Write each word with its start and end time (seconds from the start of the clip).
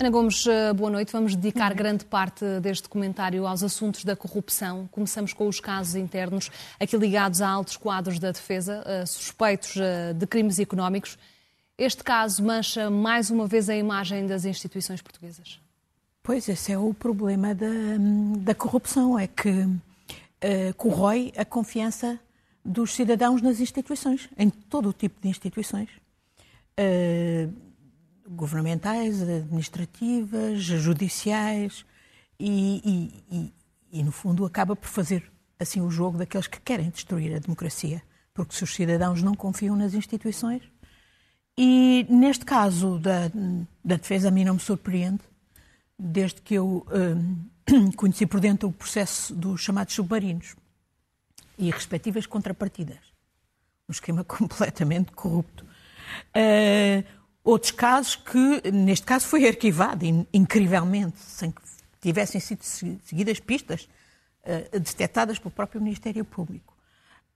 Ana 0.00 0.08
Gomes, 0.08 0.46
eh, 0.46 0.72
boa 0.72 0.88
noite. 0.88 1.12
Vamos 1.12 1.36
dedicar 1.36 1.74
grande 1.74 2.06
parte 2.06 2.42
deste 2.62 2.88
comentário 2.88 3.46
aos 3.46 3.62
assuntos 3.62 4.02
da 4.02 4.16
corrupção. 4.16 4.88
Começamos 4.90 5.34
com 5.34 5.46
os 5.46 5.60
casos 5.60 5.94
internos, 5.94 6.50
aqui 6.80 6.96
ligados 6.96 7.42
a 7.42 7.48
altos 7.50 7.76
quadros 7.76 8.18
da 8.18 8.32
defesa, 8.32 8.82
eh, 8.86 9.04
suspeitos 9.04 9.76
eh, 9.76 10.14
de 10.14 10.26
crimes 10.26 10.58
económicos. 10.58 11.18
Este 11.76 12.02
caso 12.02 12.42
mancha 12.42 12.88
mais 12.88 13.28
uma 13.28 13.46
vez 13.46 13.68
a 13.68 13.76
imagem 13.76 14.26
das 14.26 14.46
instituições 14.46 15.02
portuguesas. 15.02 15.60
Pois, 16.22 16.48
esse 16.48 16.72
é 16.72 16.78
o 16.78 16.94
problema 16.94 17.54
da, 17.54 17.66
da 18.38 18.54
corrupção, 18.54 19.18
é 19.18 19.26
que 19.26 19.50
uh, 19.50 20.74
corrói 20.78 21.30
a 21.36 21.44
confiança 21.44 22.18
dos 22.64 22.94
cidadãos 22.94 23.42
nas 23.42 23.60
instituições, 23.60 24.30
em 24.38 24.48
todo 24.48 24.88
o 24.88 24.92
tipo 24.94 25.20
de 25.20 25.28
instituições. 25.28 25.90
Uh, 26.78 27.69
governamentais, 28.40 29.20
administrativas, 29.20 30.62
judiciais 30.62 31.84
e, 32.38 32.80
e, 33.30 33.36
e, 33.36 33.54
e, 33.92 34.02
no 34.02 34.10
fundo, 34.10 34.46
acaba 34.46 34.74
por 34.74 34.88
fazer 34.88 35.30
assim 35.58 35.82
o 35.82 35.90
jogo 35.90 36.16
daqueles 36.16 36.46
que 36.46 36.58
querem 36.58 36.88
destruir 36.88 37.36
a 37.36 37.38
democracia, 37.38 38.02
porque 38.32 38.54
se 38.54 38.64
os 38.64 38.74
cidadãos 38.74 39.22
não 39.22 39.34
confiam 39.34 39.76
nas 39.76 39.92
instituições. 39.92 40.62
E 41.56 42.06
neste 42.08 42.46
caso 42.46 42.98
da, 42.98 43.28
da 43.84 43.96
defesa, 43.96 44.28
a 44.28 44.30
mim 44.30 44.44
não 44.44 44.54
me 44.54 44.60
surpreende, 44.60 45.20
desde 45.98 46.40
que 46.40 46.54
eu 46.54 46.86
hum, 46.90 47.92
conheci 47.96 48.24
por 48.24 48.40
dentro 48.40 48.70
o 48.70 48.72
processo 48.72 49.34
dos 49.34 49.60
chamados 49.60 49.94
submarinos 49.94 50.56
e 51.58 51.70
respectivas 51.70 52.24
contrapartidas. 52.26 52.98
Um 53.86 53.92
esquema 53.92 54.24
completamente 54.24 55.12
corrupto. 55.12 55.66
Uh, 56.34 57.19
Outros 57.42 57.72
casos 57.72 58.16
que, 58.16 58.70
neste 58.70 59.06
caso, 59.06 59.26
foi 59.26 59.48
arquivado, 59.48 60.04
incrivelmente, 60.32 61.18
sem 61.18 61.50
que 61.50 61.60
tivessem 62.00 62.40
sido 62.40 62.62
seguidas 62.62 63.40
pistas 63.40 63.88
uh, 64.44 64.78
detectadas 64.78 65.38
pelo 65.38 65.50
próprio 65.50 65.80
Ministério 65.80 66.24
Público. 66.24 66.74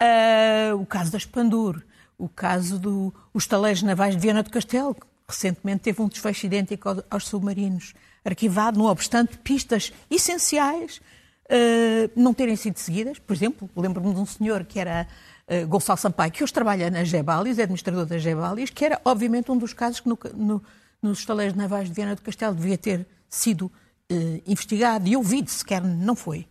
Uh, 0.00 0.76
o 0.76 0.84
caso 0.84 1.10
da 1.10 1.18
Espandur, 1.18 1.82
o 2.18 2.28
caso 2.28 2.78
dos 2.78 3.12
do, 3.32 3.46
taleiros 3.48 3.82
navais 3.82 4.14
de 4.14 4.20
Viana 4.20 4.42
do 4.42 4.50
Castelo, 4.50 4.94
que 4.94 5.02
recentemente 5.26 5.82
teve 5.82 6.02
um 6.02 6.08
desfecho 6.08 6.46
idêntico 6.46 6.88
aos, 6.88 7.02
aos 7.10 7.28
submarinos, 7.28 7.94
arquivado, 8.24 8.78
não 8.78 8.86
obstante 8.86 9.38
pistas 9.38 9.92
essenciais 10.10 11.00
uh, 11.46 12.10
não 12.14 12.34
terem 12.34 12.56
sido 12.56 12.78
seguidas. 12.78 13.18
Por 13.18 13.34
exemplo, 13.34 13.70
lembro-me 13.76 14.12
de 14.12 14.20
um 14.20 14.26
senhor 14.26 14.64
que 14.64 14.78
era 14.78 15.06
uh, 15.48 15.66
Gonçalo 15.66 15.98
Sampaio, 15.98 16.32
que 16.32 16.42
hoje 16.42 16.52
trabalha 16.52 16.90
na 16.90 17.04
Gebalis, 17.04 17.58
é 17.58 17.62
administrador 17.62 18.06
da 18.06 18.18
Gebalis, 18.18 18.70
que 18.70 18.84
era, 18.84 19.00
obviamente, 19.04 19.50
um 19.50 19.56
dos 19.56 19.72
casos 19.72 20.00
que 20.00 20.08
no, 20.08 20.18
no, 20.34 20.62
nos 21.02 21.18
estaleiros 21.18 21.56
navais 21.56 21.88
de 21.88 21.94
Viana 21.94 22.14
do 22.14 22.22
Castelo 22.22 22.54
devia 22.54 22.78
ter 22.78 23.06
sido 23.28 23.66
uh, 23.66 24.42
investigado 24.46 25.08
e 25.08 25.16
ouvido, 25.16 25.50
sequer 25.50 25.82
não 25.82 26.14
foi. 26.14 26.46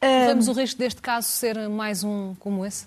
Corremos 0.00 0.48
uh, 0.48 0.50
o 0.50 0.54
risco 0.54 0.78
deste 0.78 1.00
caso 1.00 1.28
ser 1.28 1.68
mais 1.68 2.04
um 2.04 2.34
como 2.36 2.64
esse? 2.64 2.86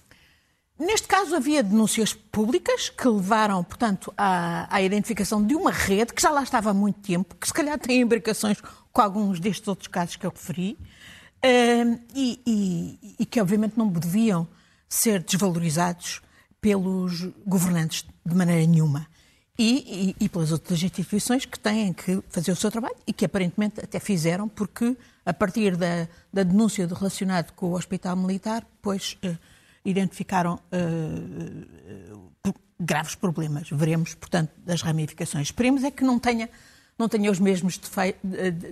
Neste 0.80 1.08
caso 1.08 1.36
havia 1.36 1.64
denúncias 1.64 2.14
públicas 2.14 2.88
que 2.88 3.08
levaram, 3.08 3.64
portanto, 3.64 4.14
à, 4.16 4.68
à, 4.70 4.80
identificação 4.80 5.44
de 5.44 5.56
uma 5.56 5.72
rede 5.72 6.14
que 6.14 6.22
já 6.22 6.30
lá 6.30 6.44
estava 6.44 6.70
há 6.70 6.74
muito 6.74 7.00
tempo, 7.00 7.36
que 7.36 7.48
se 7.48 7.54
calhar 7.54 7.80
tem 7.80 8.02
imbricações 8.02 8.62
com 8.94 9.02
alguns 9.02 9.40
destes 9.40 9.68
outros 9.68 9.88
casos 9.88 10.16
que 10.16 10.26
eu 10.26 10.30
referi, 10.30 10.78
e, 12.14 12.42
e, 12.46 13.16
e, 13.20 13.26
que 13.26 13.40
obviamente 13.40 13.78
não 13.78 13.88
deviam 13.88 14.48
ser 14.88 15.24
desvalorizados 15.24 16.22
pelos 16.62 17.28
governantes 17.46 18.06
de 18.26 18.36
maneira 18.36 18.66
nenhuma. 18.66 19.08
E, 19.60 20.14
e, 20.20 20.26
e, 20.26 20.30
pelas 20.30 20.52
outras 20.52 20.84
instituições 20.84 21.44
que 21.44 21.58
têm 21.58 21.92
que 21.92 22.22
fazer 22.30 22.52
o 22.52 22.56
seu 22.56 22.70
trabalho 22.70 22.96
e 23.08 23.14
que 23.14 23.26
aparentemente 23.26 23.80
até 23.84 24.00
fizeram, 24.00 24.48
porque 24.48 24.96
a 25.26 25.34
partir 25.34 25.76
da, 25.76 26.08
da 26.32 26.44
denúncia 26.44 26.86
do 26.86 26.94
relacionado 26.94 27.54
com 27.54 27.72
o 27.72 27.74
Hospital 27.74 28.16
Militar, 28.16 28.64
pois 28.84 29.18
uh, 29.26 29.36
identificaram 29.84 30.60
uh, 30.72 32.48
uh, 32.48 32.54
graves 32.80 33.16
problemas. 33.16 33.68
Veremos, 33.72 34.14
portanto, 34.14 34.52
das 34.64 34.84
ramificações. 34.84 35.48
Esperemos 35.48 35.84
é 35.84 35.90
que 35.90 36.04
não 36.04 36.20
tenha, 36.20 36.48
não 36.98 37.10
tenha 37.10 37.32
os 37.32 37.40
mesmos 37.40 37.82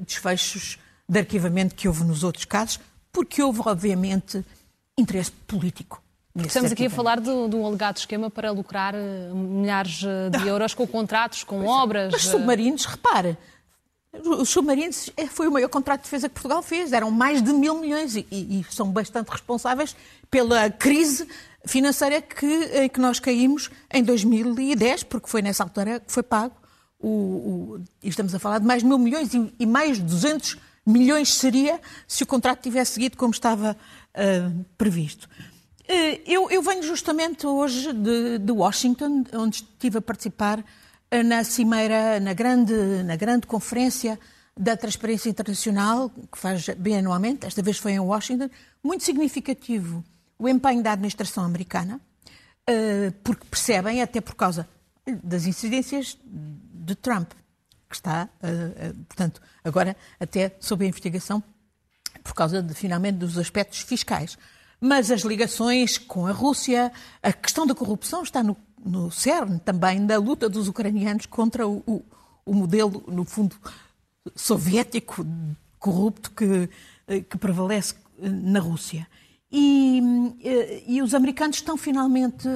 desfechos 0.06 0.78
de 1.10 1.18
arquivamento 1.18 1.74
que 1.74 1.88
houve 1.88 2.04
nos 2.04 2.24
outros 2.24 2.46
casos, 2.46 2.80
porque 3.12 3.42
houve, 3.42 3.62
obviamente, 3.66 4.46
interesse 4.96 5.32
político 5.32 6.05
Estamos 6.36 6.72
aqui 6.72 6.88
a 6.88 6.90
falar 6.90 7.22
de, 7.22 7.30
um 7.30 7.66
alegado 7.66 7.98
esquema 7.98 8.30
para 8.30 8.52
lucrar 8.52 8.94
eh, 8.94 9.30
milhares 9.34 10.04
eh, 10.04 10.30
de 10.38 10.48
euros 10.48 10.74
com 10.74 10.86
contratos, 10.86 11.46
com 11.46 11.66
obras. 11.66 12.14
Os 12.14 12.24
submarinos, 12.24 12.86
repare, 12.86 13.38
os 14.12 14.50
submarinos 14.50 15.10
é, 15.16 15.28
foi 15.28 15.48
o 15.48 15.52
maior 15.52 15.70
contrato 15.70 16.02
de 16.02 16.04
defesa 16.06 16.28
que 16.28 16.36
Portugal 16.36 16.62
fez. 16.62 16.92
Eram 16.92 17.10
mais 17.10 17.42
de 17.42 17.54
mil 17.54 17.80
milhões 17.80 18.18
e, 18.18 18.28
e 18.30 18.66
são 18.70 18.92
bastante 18.92 19.30
responsáveis 19.30 19.96
pela 20.30 20.70
crise 20.70 21.26
financeira 21.66 22.22
que, 22.22 22.90
que 22.90 23.00
nós 23.00 23.20
caímos 23.20 23.72
em 23.94 24.04
2010, 24.04 25.04
porque 25.04 25.30
foi 25.30 25.42
nessa 25.42 25.64
altura 25.64 26.02
que 26.02 26.12
foi 26.12 26.24
pago. 26.24 26.54
O, 27.00 27.08
o, 27.08 27.84
estamos 28.04 28.36
a 28.36 28.40
falar 28.40 28.60
de 28.60 28.66
mais 28.66 28.82
de 28.82 28.88
mil 28.90 28.98
milhões 28.98 29.34
e, 29.34 29.54
e, 29.60 29.66
mais 29.66 29.98
de 29.98 30.04
200 30.04 30.58
milhões 30.86 31.34
seria 31.34 31.80
se 32.08 32.24
o 32.24 32.26
contrato 32.26 32.62
tivesse 32.62 32.94
seguido 32.94 33.18
como 33.18 33.32
estava 33.32 33.76
uh, 34.16 34.66
previsto. 34.78 35.30
Eh, 35.88 36.22
eu, 36.26 36.50
eu, 36.50 36.62
venho 36.62 36.82
justamente 36.82 37.46
hoje 37.46 37.94
de, 37.94 38.40
de, 38.40 38.52
Washington, 38.52 39.24
onde 39.34 39.58
estive 39.58 40.00
a 40.00 40.02
participar 40.02 40.64
eh, 41.12 41.22
na 41.22 41.44
cimeira, 41.44 42.20
na 42.20 42.34
grande, 42.34 42.74
na 43.04 43.16
grande 43.16 43.46
conferência 43.46 44.20
da 44.58 44.76
Transparência 44.76 45.30
Internacional, 45.30 46.10
que 46.10 46.38
faz 46.38 46.68
bianualmente, 46.70 47.46
esta 47.46 47.62
vez 47.62 47.78
foi 47.78 47.92
em 47.92 48.00
Washington, 48.00 48.50
muito 48.84 49.04
significativo 49.04 50.04
o 50.40 50.50
empenho 50.50 50.82
da 50.82 50.94
administração 50.94 51.44
americana, 51.44 52.02
eh, 52.68 53.14
porque 53.24 53.46
percebem, 53.46 54.02
até 54.02 54.20
por 54.20 54.36
causa 54.36 54.68
das 55.24 55.46
incidências 55.46 56.18
de 56.26 56.96
Trump, 56.96 57.32
que 57.88 57.96
está, 57.96 58.28
portanto, 59.08 59.40
agora 59.64 59.96
até 60.20 60.56
sob 60.60 60.84
a 60.84 60.88
investigação 60.88 61.44
por 62.24 62.34
causa, 62.34 62.64
de, 62.64 62.74
finalmente, 62.74 63.18
dos 63.18 63.38
aspectos 63.38 63.82
fiscais. 63.82 64.36
Mas 64.86 65.10
as 65.10 65.22
ligações 65.22 65.98
com 65.98 66.28
a 66.28 66.32
Rússia, 66.32 66.92
a 67.24 67.34
questão 67.34 67.66
da 67.66 67.74
corrupção 67.74 68.22
está 68.22 68.44
no, 68.44 68.56
no 68.86 69.10
cerne 69.10 69.60
também 69.60 70.06
da 70.06 70.20
luta 70.20 70.48
dos 70.48 70.68
ucranianos 70.68 71.26
contra 71.26 71.68
o, 71.68 71.82
o, 71.88 72.06
o 72.46 72.54
modelo, 72.54 73.04
no 73.08 73.26
fundo, 73.26 73.56
soviético 74.36 75.26
corrupto 75.80 76.30
que, 76.30 76.70
eh, 77.08 77.22
que 77.22 77.36
prevalece 77.36 77.96
eh, 78.22 78.30
na 78.30 78.60
Rússia. 78.60 79.08
E, 79.52 80.04
eh, 80.44 80.84
e, 80.86 81.02
os 81.02 81.16
americanos 81.16 81.56
estão 81.58 81.78
finalmente 81.78 82.48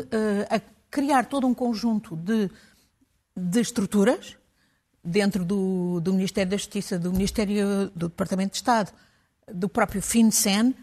a 0.52 0.62
criar 0.92 1.26
todo 1.26 1.48
um 1.48 1.54
conjunto 1.56 2.16
de, 2.16 2.48
de 3.36 3.60
estruturas 3.60 4.38
dentro 5.04 5.44
do, 5.44 6.00
do, 6.00 6.14
Ministério 6.14 6.52
da 6.52 6.58
Justiça, 6.58 7.00
do 7.00 7.12
Ministério 7.12 7.90
do 7.96 8.08
Departamento 8.08 8.52
de 8.52 8.58
Estado, 8.58 8.92
do 9.52 9.68
próprio 9.68 10.00
FinCEN, 10.00 10.76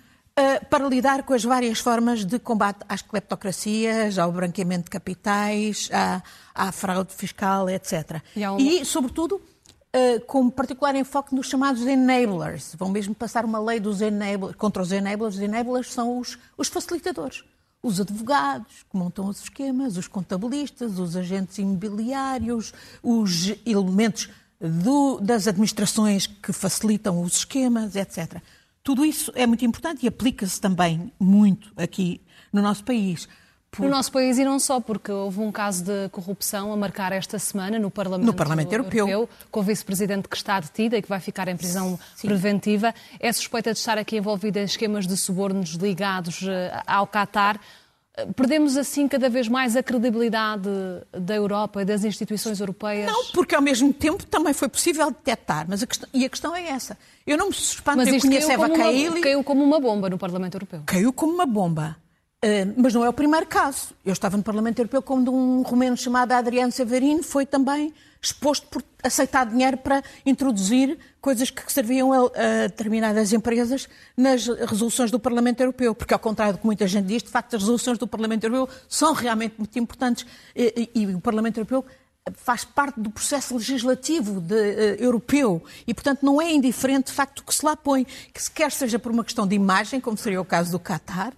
para 0.68 0.86
lidar 0.86 1.22
com 1.22 1.32
as 1.32 1.42
várias 1.42 1.78
formas 1.78 2.24
de 2.24 2.38
combate 2.38 2.80
às 2.88 3.00
cleptocracias, 3.00 4.18
ao 4.18 4.30
branqueamento 4.30 4.84
de 4.84 4.90
capitais, 4.90 5.88
à, 5.92 6.22
à 6.54 6.70
fraude 6.72 7.14
fiscal, 7.14 7.70
etc. 7.70 8.20
E, 8.58 8.82
e 8.82 8.84
sobretudo, 8.84 9.36
uh, 9.36 10.20
com 10.26 10.50
particular 10.50 10.94
enfoque 10.94 11.34
nos 11.34 11.48
chamados 11.48 11.86
enablers. 11.86 12.74
Vão 12.76 12.90
mesmo 12.90 13.14
passar 13.14 13.44
uma 13.44 13.58
lei 13.58 13.80
dos 13.80 14.02
enablers, 14.02 14.54
contra 14.56 14.82
os 14.82 14.92
enablers. 14.92 15.36
Os 15.36 15.40
enablers 15.40 15.92
são 15.92 16.18
os, 16.18 16.38
os 16.56 16.68
facilitadores 16.68 17.42
os 17.82 18.00
advogados 18.00 18.84
que 18.90 18.96
montam 18.96 19.28
os 19.28 19.42
esquemas, 19.42 19.96
os 19.96 20.08
contabilistas, 20.08 20.98
os 20.98 21.14
agentes 21.14 21.56
imobiliários, 21.58 22.74
os 23.00 23.54
elementos 23.64 24.28
do, 24.60 25.20
das 25.20 25.46
administrações 25.46 26.26
que 26.26 26.52
facilitam 26.52 27.22
os 27.22 27.36
esquemas, 27.36 27.94
etc. 27.94 28.42
Tudo 28.86 29.04
isso 29.04 29.32
é 29.34 29.44
muito 29.48 29.64
importante 29.64 30.04
e 30.04 30.08
aplica-se 30.08 30.60
também 30.60 31.12
muito 31.18 31.72
aqui 31.76 32.20
no 32.52 32.62
nosso 32.62 32.84
país. 32.84 33.28
Por... 33.68 33.82
No 33.82 33.90
nosso 33.90 34.12
país 34.12 34.38
e 34.38 34.44
não 34.44 34.60
só, 34.60 34.78
porque 34.78 35.10
houve 35.10 35.40
um 35.40 35.50
caso 35.50 35.82
de 35.82 36.08
corrupção 36.10 36.72
a 36.72 36.76
marcar 36.76 37.10
esta 37.10 37.36
semana 37.36 37.80
no 37.80 37.90
Parlamento, 37.90 38.26
no 38.26 38.32
Parlamento 38.32 38.72
Europeu. 38.72 39.08
Europeu 39.08 39.36
com 39.50 39.58
o 39.58 39.62
vice-presidente 39.64 40.28
que 40.28 40.36
está 40.36 40.60
detida 40.60 40.96
e 40.96 41.02
que 41.02 41.08
vai 41.08 41.18
ficar 41.18 41.48
em 41.48 41.56
prisão 41.56 41.98
Sim. 42.14 42.28
preventiva. 42.28 42.94
É 43.18 43.32
suspeita 43.32 43.72
de 43.72 43.78
estar 43.80 43.98
aqui 43.98 44.18
envolvida 44.18 44.60
em 44.60 44.64
esquemas 44.66 45.04
de 45.04 45.16
subornos 45.16 45.70
ligados 45.70 46.44
eh, 46.46 46.80
ao 46.86 47.08
Qatar. 47.08 47.60
Perdemos 48.34 48.78
assim 48.78 49.06
cada 49.06 49.28
vez 49.28 49.46
mais 49.46 49.76
a 49.76 49.82
credibilidade 49.82 50.70
da 51.12 51.34
Europa 51.34 51.82
e 51.82 51.84
das 51.84 52.02
instituições 52.02 52.58
europeias? 52.58 53.06
Não, 53.06 53.26
porque 53.26 53.54
ao 53.54 53.60
mesmo 53.60 53.92
tempo 53.92 54.24
também 54.24 54.54
foi 54.54 54.68
possível 54.68 55.10
detectar. 55.10 55.66
Mas 55.68 55.82
a 55.82 55.86
questão, 55.86 56.08
e 56.14 56.24
a 56.24 56.28
questão 56.28 56.56
é 56.56 56.66
essa. 56.68 56.96
Eu 57.26 57.36
não 57.36 57.48
me 57.48 57.52
suspeito, 57.52 57.96
mas 57.98 58.08
eu 58.08 58.18
conheço 58.18 58.50
Eva 58.50 58.70
Kaili. 58.70 59.20
Caiu 59.20 59.44
como 59.44 59.62
uma 59.62 59.78
bomba 59.78 60.08
no 60.08 60.16
Parlamento 60.16 60.54
Europeu. 60.54 60.82
Caiu 60.86 61.12
como 61.12 61.34
uma 61.34 61.44
bomba. 61.44 61.96
Uh, 62.42 62.72
mas 62.76 62.94
não 62.94 63.04
é 63.04 63.08
o 63.08 63.12
primeiro 63.12 63.46
caso. 63.46 63.94
Eu 64.04 64.14
estava 64.14 64.36
no 64.36 64.42
Parlamento 64.42 64.78
Europeu 64.78 65.02
quando 65.02 65.30
um 65.30 65.60
romeno 65.60 65.96
chamado 65.96 66.32
Adriano 66.32 66.72
Severino 66.72 67.22
foi 67.22 67.44
também 67.44 67.92
exposto 68.26 68.66
por 68.68 68.82
aceitar 69.02 69.46
dinheiro 69.46 69.76
para 69.76 70.02
introduzir 70.24 70.98
coisas 71.20 71.50
que 71.50 71.72
serviam 71.72 72.12
a, 72.12 72.16
a, 72.18 72.66
determinadas 72.66 73.32
empresas 73.32 73.88
nas 74.16 74.46
resoluções 74.46 75.10
do 75.10 75.18
Parlamento 75.18 75.60
Europeu. 75.60 75.94
Porque, 75.94 76.12
ao 76.12 76.20
contrário 76.20 76.54
do 76.54 76.58
que 76.60 76.66
muita 76.66 76.86
gente 76.86 77.06
diz, 77.06 77.22
de 77.22 77.30
facto, 77.30 77.54
as 77.56 77.62
resoluções 77.62 77.98
do 77.98 78.06
Parlamento 78.06 78.44
Europeu 78.44 78.68
são 78.88 79.12
realmente 79.12 79.54
muito 79.58 79.78
importantes 79.78 80.26
e, 80.54 80.90
e, 80.94 81.02
e 81.02 81.06
o 81.06 81.20
Parlamento 81.20 81.58
Europeu 81.58 81.84
faz 82.34 82.64
parte 82.64 82.98
do 82.98 83.10
processo 83.10 83.54
legislativo 83.54 84.40
de, 84.40 84.54
uh, 84.54 85.02
europeu 85.04 85.62
e, 85.86 85.94
portanto, 85.94 86.24
não 86.24 86.42
é 86.42 86.52
indiferente, 86.52 87.06
de 87.06 87.12
facto, 87.12 87.38
o 87.40 87.44
que 87.44 87.54
se 87.54 87.64
lá 87.64 87.76
põe, 87.76 88.04
que 88.04 88.50
quer 88.52 88.72
seja 88.72 88.98
por 88.98 89.12
uma 89.12 89.22
questão 89.22 89.46
de 89.46 89.54
imagem, 89.54 90.00
como 90.00 90.16
seria 90.16 90.40
o 90.40 90.44
caso 90.44 90.72
do 90.72 90.80
Qatar, 90.80 91.32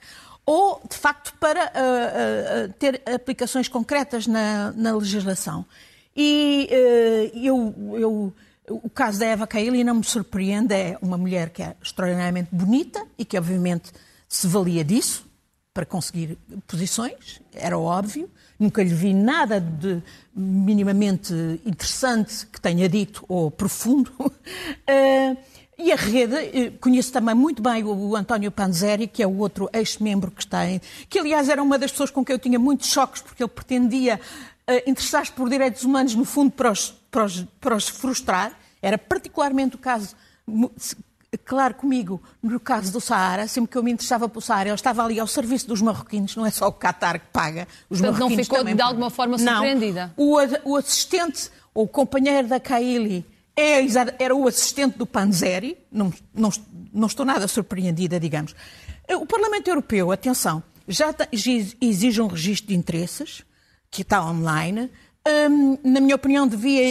ou, 0.47 0.81
de 0.89 0.97
facto, 0.97 1.35
para 1.39 1.65
uh, 1.65 2.71
uh, 2.71 2.73
ter 2.79 3.03
aplicações 3.05 3.69
concretas 3.69 4.27
na, 4.27 4.73
na 4.73 4.97
legislação. 4.97 5.67
E 6.21 6.69
eu, 7.33 7.73
eu, 7.93 8.33
o 8.69 8.91
caso 8.91 9.21
da 9.21 9.27
Eva 9.27 9.47
Kaili 9.47 9.85
não 9.85 9.95
me 9.95 10.05
surpreende, 10.05 10.75
é 10.75 10.99
uma 11.01 11.17
mulher 11.17 11.51
que 11.51 11.63
é 11.63 11.77
extraordinariamente 11.81 12.49
bonita 12.51 13.07
e 13.17 13.25
que, 13.25 13.39
obviamente, 13.39 13.93
se 14.29 14.49
valia 14.49 14.83
disso 14.83 15.25
para 15.73 15.87
conseguir 15.87 16.37
posições, 16.67 17.41
era 17.55 17.79
óbvio. 17.79 18.29
Nunca 18.59 18.83
lhe 18.83 18.93
vi 18.93 19.15
nada 19.15 19.61
de 19.61 20.03
minimamente 20.35 21.33
interessante 21.65 22.45
que 22.49 22.61
tenha 22.61 22.89
dito 22.89 23.25
ou 23.29 23.49
profundo. 23.49 24.11
Uh, 24.19 25.37
e 25.79 25.93
a 25.93 25.95
rede, 25.95 26.35
eh, 26.35 26.73
conheço 26.81 27.13
também 27.13 27.37
muito 27.37 27.63
bem 27.63 27.85
o 27.85 28.17
António 28.17 28.51
Panzeri, 28.51 29.07
que 29.07 29.23
é 29.23 29.27
o 29.29 29.39
outro 29.39 29.71
ex-membro 29.73 30.33
que 30.33 30.43
está 30.43 30.69
em. 30.69 30.81
que, 31.09 31.21
aliás, 31.21 31.49
era 31.49 31.63
uma 31.63 31.79
das 31.79 31.93
pessoas 31.93 32.11
com 32.11 32.25
quem 32.25 32.35
eu 32.35 32.41
tinha 32.41 32.59
muitos 32.59 32.89
choques, 32.89 33.23
porque 33.23 33.41
ele 33.41 33.51
pretendia 33.51 34.19
interessar-se 34.87 35.33
por 35.33 35.49
direitos 35.49 35.85
humanos, 35.85 36.15
no 36.15 36.25
fundo, 36.25 36.51
para 36.51 36.71
os, 36.71 36.91
para, 37.11 37.25
os, 37.25 37.43
para 37.61 37.77
os 37.77 37.89
frustrar. 37.89 38.53
Era 38.81 38.97
particularmente 38.97 39.77
o 39.77 39.79
caso 39.79 40.15
claro 41.45 41.75
comigo, 41.75 42.23
no 42.43 42.59
caso 42.59 42.91
do 42.91 43.01
Saara, 43.01 43.47
sempre 43.47 43.71
que 43.71 43.77
eu 43.77 43.83
me 43.83 43.93
interessava 43.93 44.29
pelo 44.29 44.41
Saara, 44.41 44.69
ele 44.69 44.75
estava 44.75 45.05
ali 45.05 45.21
ao 45.21 45.27
serviço 45.27 45.67
dos 45.69 45.83
marroquinos, 45.83 46.35
não 46.35 46.47
é 46.47 46.51
só 46.51 46.69
o 46.69 46.73
Qatar 46.73 47.21
que 47.21 47.27
paga, 47.27 47.69
os 47.91 47.99
Portanto, 47.99 48.19
marroquinos 48.19 48.37
não 48.39 48.45
ficou 48.45 48.59
também 48.59 48.75
de 48.75 48.83
alguma 48.83 49.11
forma 49.11 49.39
surpreendida? 49.39 50.13
Não. 50.17 50.25
O, 50.25 50.39
o 50.65 50.77
assistente, 50.77 51.51
ou 51.75 51.85
o 51.85 51.89
companheiro 51.89 52.49
da 52.49 52.59
Kaili, 52.59 53.27
é, 53.55 53.85
era 54.19 54.35
o 54.35 54.49
assistente 54.49 54.97
do 54.97 55.05
Panzeri, 55.05 55.77
não, 55.93 56.13
não, 56.33 56.51
não 56.93 57.07
estou 57.07 57.27
nada 57.27 57.47
surpreendida, 57.47 58.19
digamos. 58.19 58.55
O 59.11 59.27
Parlamento 59.27 59.69
Europeu, 59.69 60.13
atenção, 60.13 60.63
já 60.87 61.15
exige 61.33 62.21
um 62.23 62.27
registro 62.27 62.69
de 62.69 62.77
interesses, 62.77 63.43
que 63.91 64.03
está 64.03 64.25
online. 64.25 64.91
Um, 65.27 65.79
na 65.85 66.01
minha 66.01 66.15
opinião, 66.15 66.47
devia 66.47 66.83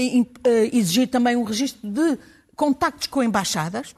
eh, 0.43 0.69
exigir 0.71 1.07
também 1.07 1.35
um 1.35 1.43
registro 1.43 1.89
de 1.89 2.17
contactos 2.55 3.07
com 3.07 3.23
embaixadas, 3.23 3.95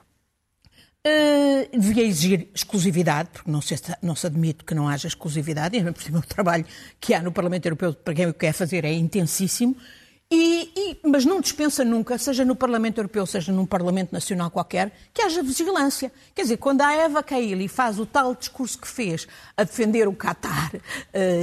Uh, 0.99 1.79
devia 1.79 2.03
exigir 2.03 2.49
exclusividade, 2.53 3.29
porque 3.31 3.49
não 3.49 3.61
se, 3.61 3.73
não 4.01 4.17
se 4.17 4.27
admite 4.27 4.65
que 4.65 4.75
não 4.75 4.85
haja 4.85 5.07
exclusividade, 5.07 5.77
e 5.77 5.91
por 5.93 6.03
cima 6.03 6.19
o 6.19 6.21
trabalho 6.21 6.65
que 6.99 7.13
há 7.13 7.21
no 7.21 7.31
Parlamento 7.31 7.65
Europeu 7.65 7.93
para 7.93 8.13
quem 8.13 8.27
o 8.27 8.33
quer 8.33 8.51
fazer 8.51 8.83
é 8.83 8.91
intensíssimo, 8.91 9.77
e, 10.31 10.71
e, 10.75 10.99
mas 11.07 11.25
não 11.25 11.41
dispensa 11.41 11.83
nunca, 11.83 12.15
seja 12.19 12.45
no 12.45 12.55
Parlamento 12.55 12.99
Europeu, 12.99 13.25
seja 13.25 13.51
num 13.51 13.65
Parlamento 13.65 14.11
Nacional 14.11 14.51
qualquer, 14.51 14.91
que 15.11 15.23
haja 15.23 15.41
vigilância. 15.41 16.11
Quer 16.35 16.43
dizer, 16.43 16.57
quando 16.57 16.81
a 16.81 16.93
Eva 16.93 17.23
Kaili 17.23 17.67
faz 17.67 17.99
o 17.99 18.05
tal 18.05 18.35
discurso 18.35 18.77
que 18.77 18.87
fez 18.87 19.27
a 19.57 19.63
defender 19.63 20.07
o 20.07 20.13
Qatar 20.13 20.75
uh, 20.75 20.79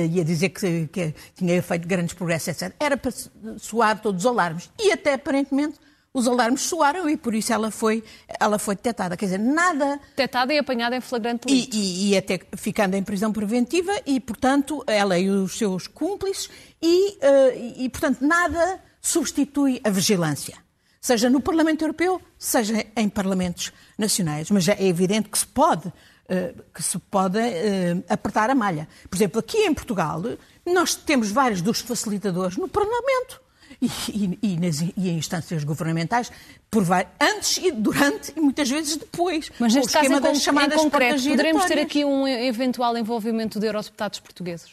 e 0.08 0.20
a 0.20 0.24
dizer 0.24 0.50
que, 0.50 0.86
que 0.86 1.14
tinha 1.34 1.60
feito 1.60 1.88
grandes 1.88 2.14
progressos, 2.14 2.48
etc., 2.48 2.72
era 2.78 2.96
para 2.96 3.10
soar 3.58 4.00
todos 4.00 4.24
os 4.24 4.26
alarmes. 4.30 4.70
E 4.78 4.92
até 4.92 5.14
aparentemente 5.14 5.80
os 6.16 6.26
alarmes 6.26 6.62
soaram 6.62 7.10
e 7.10 7.14
por 7.14 7.34
isso 7.34 7.52
ela 7.52 7.70
foi, 7.70 8.02
ela 8.40 8.58
foi 8.58 8.74
detectada. 8.74 9.18
Quer 9.18 9.26
dizer, 9.26 9.38
nada. 9.38 10.00
Detectada 10.08 10.54
e 10.54 10.58
apanhada 10.58 10.96
em 10.96 11.00
flagrante 11.02 11.46
delito. 11.46 11.76
E, 11.76 11.78
e, 11.78 12.12
e, 12.12 12.16
até 12.16 12.40
ficando 12.56 12.94
em 12.94 13.02
prisão 13.02 13.30
preventiva 13.30 13.92
e, 14.06 14.18
portanto, 14.18 14.82
ela 14.86 15.18
e 15.18 15.28
os 15.28 15.58
seus 15.58 15.86
cúmplices 15.86 16.48
e, 16.80 17.10
uh, 17.16 17.74
e, 17.76 17.86
portanto, 17.90 18.22
nada 18.22 18.80
substitui 18.98 19.78
a 19.84 19.90
vigilância. 19.90 20.56
Seja 21.02 21.28
no 21.28 21.38
Parlamento 21.38 21.82
Europeu, 21.82 22.18
seja 22.38 22.86
em 22.96 23.10
parlamentos 23.10 23.70
nacionais. 23.98 24.50
Mas 24.50 24.66
é 24.68 24.86
evidente 24.86 25.28
que 25.28 25.38
se 25.38 25.46
pode, 25.46 25.88
uh, 25.88 26.62
que 26.72 26.82
se 26.82 26.98
pode 26.98 27.38
uh, 27.38 28.04
apertar 28.08 28.48
a 28.48 28.54
malha. 28.54 28.88
Por 29.10 29.18
exemplo, 29.18 29.38
aqui 29.38 29.58
em 29.58 29.74
Portugal, 29.74 30.22
nós 30.64 30.94
temos 30.94 31.30
vários 31.30 31.60
dos 31.60 31.80
facilitadores 31.80 32.56
no 32.56 32.68
Parlamento 32.68 33.44
e, 33.80 33.86
e, 34.10 34.38
e, 34.42 34.60
nas, 34.60 34.80
e 34.80 34.92
em 34.96 35.18
instâncias 35.18 35.64
governamentais, 35.64 36.30
por 36.70 36.84
antes 37.20 37.58
e 37.58 37.70
durante 37.72 38.32
e 38.36 38.40
muitas 38.40 38.68
vezes 38.68 38.96
depois. 38.96 39.50
Mas 39.58 39.74
neste 39.74 39.92
caso, 39.92 40.12
em, 40.12 40.20
das 40.20 40.42
chamadas 40.42 40.80
em 40.80 40.84
concreto, 40.84 41.22
poderemos 41.22 41.64
ter 41.66 41.78
aqui 41.78 42.04
um 42.04 42.26
eventual 42.26 42.96
envolvimento 42.96 43.58
de 43.58 43.66
eurodeputados 43.66 44.20
portugueses? 44.20 44.70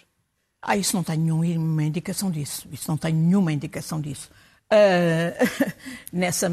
Ah, 0.61 0.77
isso 0.77 0.95
não 0.95 1.03
tem 1.03 1.17
nenhuma 1.17 1.83
indicação 1.83 2.31
disso. 2.31 2.67
Isso 2.71 2.85
não 2.87 2.97
tem 2.97 3.13
nenhuma 3.13 3.51
indicação 3.51 3.99
disso. 3.99 4.29
Uh, 4.73 5.71
nessa. 6.11 6.49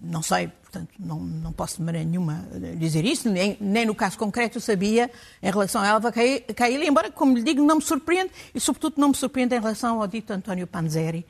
Não 0.00 0.22
sei, 0.22 0.48
portanto, 0.48 0.90
não, 0.98 1.18
não 1.18 1.52
posso 1.52 1.78
de 1.78 1.82
maneira 1.82 2.08
nenhuma 2.08 2.48
dizer 2.76 3.04
isso, 3.04 3.28
nem, 3.28 3.56
nem 3.60 3.84
no 3.84 3.94
caso 3.94 4.16
concreto 4.16 4.56
eu 4.56 4.62
sabia 4.62 5.10
em 5.42 5.50
relação 5.50 5.82
a 5.82 5.88
Elva 5.88 6.12
Caíli, 6.12 6.86
embora, 6.86 7.10
como 7.10 7.36
lhe 7.36 7.42
digo, 7.42 7.62
não 7.62 7.76
me 7.76 7.82
surpreende, 7.82 8.30
e 8.54 8.60
sobretudo 8.60 8.94
não 8.96 9.08
me 9.08 9.16
surpreende 9.16 9.54
em 9.54 9.58
relação 9.58 10.00
ao 10.00 10.06
dito 10.06 10.32
António 10.32 10.66
Panzeri, 10.66 11.26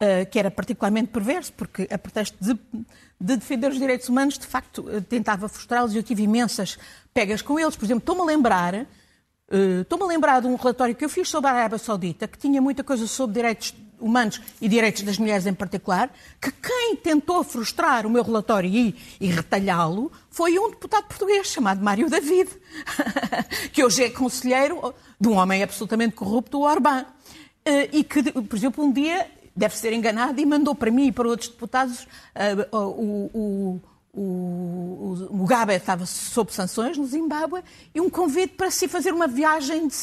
uh, 0.00 0.30
que 0.30 0.38
era 0.38 0.50
particularmente 0.50 1.08
perverso, 1.08 1.52
porque 1.52 1.86
a 1.90 1.98
pretexto 1.98 2.38
de, 2.40 2.54
de 3.20 3.36
defender 3.36 3.70
os 3.70 3.78
direitos 3.78 4.08
humanos, 4.08 4.38
de 4.38 4.46
facto, 4.46 4.84
tentava 5.08 5.48
frustrá-los 5.48 5.92
e 5.92 5.98
eu 5.98 6.02
tive 6.02 6.22
imensas 6.22 6.78
pegas 7.12 7.42
com 7.42 7.58
eles. 7.58 7.76
Por 7.76 7.84
exemplo, 7.84 8.00
estou-me 8.02 8.22
a 8.22 8.24
lembrar 8.24 8.86
Uh, 9.52 9.82
Estou-me 9.82 10.04
a 10.04 10.06
lembrar 10.06 10.40
de 10.40 10.46
um 10.46 10.56
relatório 10.56 10.94
que 10.94 11.04
eu 11.04 11.10
fiz 11.10 11.28
sobre 11.28 11.50
a 11.50 11.52
Arábia 11.52 11.76
Saudita, 11.76 12.26
que 12.26 12.38
tinha 12.38 12.58
muita 12.62 12.82
coisa 12.82 13.06
sobre 13.06 13.34
direitos 13.34 13.74
humanos 14.02 14.40
e 14.60 14.68
direitos 14.68 15.02
das 15.02 15.18
mulheres 15.18 15.46
em 15.46 15.54
particular, 15.54 16.12
que 16.40 16.50
quem 16.50 16.96
tentou 16.96 17.42
frustrar 17.44 18.06
o 18.06 18.10
meu 18.10 18.22
relatório 18.22 18.68
e, 18.68 18.94
e 19.20 19.28
retalhá-lo 19.28 20.10
foi 20.30 20.58
um 20.58 20.70
deputado 20.70 21.04
português 21.04 21.46
chamado 21.46 21.82
Mário 21.82 22.10
David, 22.10 22.50
que 23.72 23.84
hoje 23.84 24.04
é 24.04 24.10
conselheiro 24.10 24.94
de 25.20 25.28
um 25.28 25.36
homem 25.36 25.62
absolutamente 25.62 26.14
corrupto, 26.14 26.58
o 26.58 26.62
Orbán, 26.62 27.02
uh, 27.02 27.88
e 27.92 28.02
que, 28.02 28.22
por 28.32 28.56
exemplo, 28.56 28.84
um 28.84 28.92
dia 28.92 29.30
deve 29.54 29.76
ser 29.76 29.92
enganado 29.92 30.40
e 30.40 30.46
mandou 30.46 30.74
para 30.74 30.90
mim 30.90 31.06
e 31.06 31.12
para 31.12 31.28
outros 31.28 31.48
deputados 31.48 32.02
uh, 32.72 32.76
o, 32.76 33.30
o 33.34 33.80
o, 34.14 35.28
o 35.30 35.34
Mugabe 35.34 35.72
estava 35.72 36.04
sob 36.04 36.52
sanções 36.52 36.98
no 36.98 37.06
Zimbábue 37.06 37.62
e 37.94 37.98
um 37.98 38.10
convite 38.10 38.52
para 38.52 38.70
se 38.70 38.86
fazer 38.86 39.10
uma 39.10 39.26
viagem 39.26 39.88
de, 39.88 39.96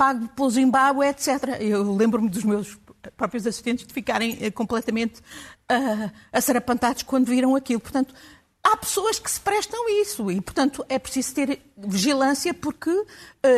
pago 0.00 0.28
pelo 0.28 0.48
Zimbábue, 0.48 1.08
etc. 1.08 1.60
Eu 1.60 1.94
lembro-me 1.94 2.30
dos 2.30 2.42
meus 2.42 2.78
próprios 3.16 3.46
assistentes 3.46 3.86
de 3.86 3.92
ficarem 3.92 4.32
uh, 4.32 4.52
completamente 4.52 5.20
uh, 5.20 6.10
assarapantados 6.32 7.02
quando 7.02 7.26
viram 7.26 7.54
aquilo. 7.56 7.80
Portanto, 7.80 8.14
há 8.62 8.76
pessoas 8.76 9.18
que 9.18 9.30
se 9.30 9.40
prestam 9.40 9.86
a 9.86 9.92
isso 10.02 10.30
e, 10.30 10.40
portanto, 10.40 10.84
é 10.88 10.98
preciso 10.98 11.34
ter 11.34 11.60
vigilância 11.76 12.52
porque 12.52 12.90
uh, 12.90 13.06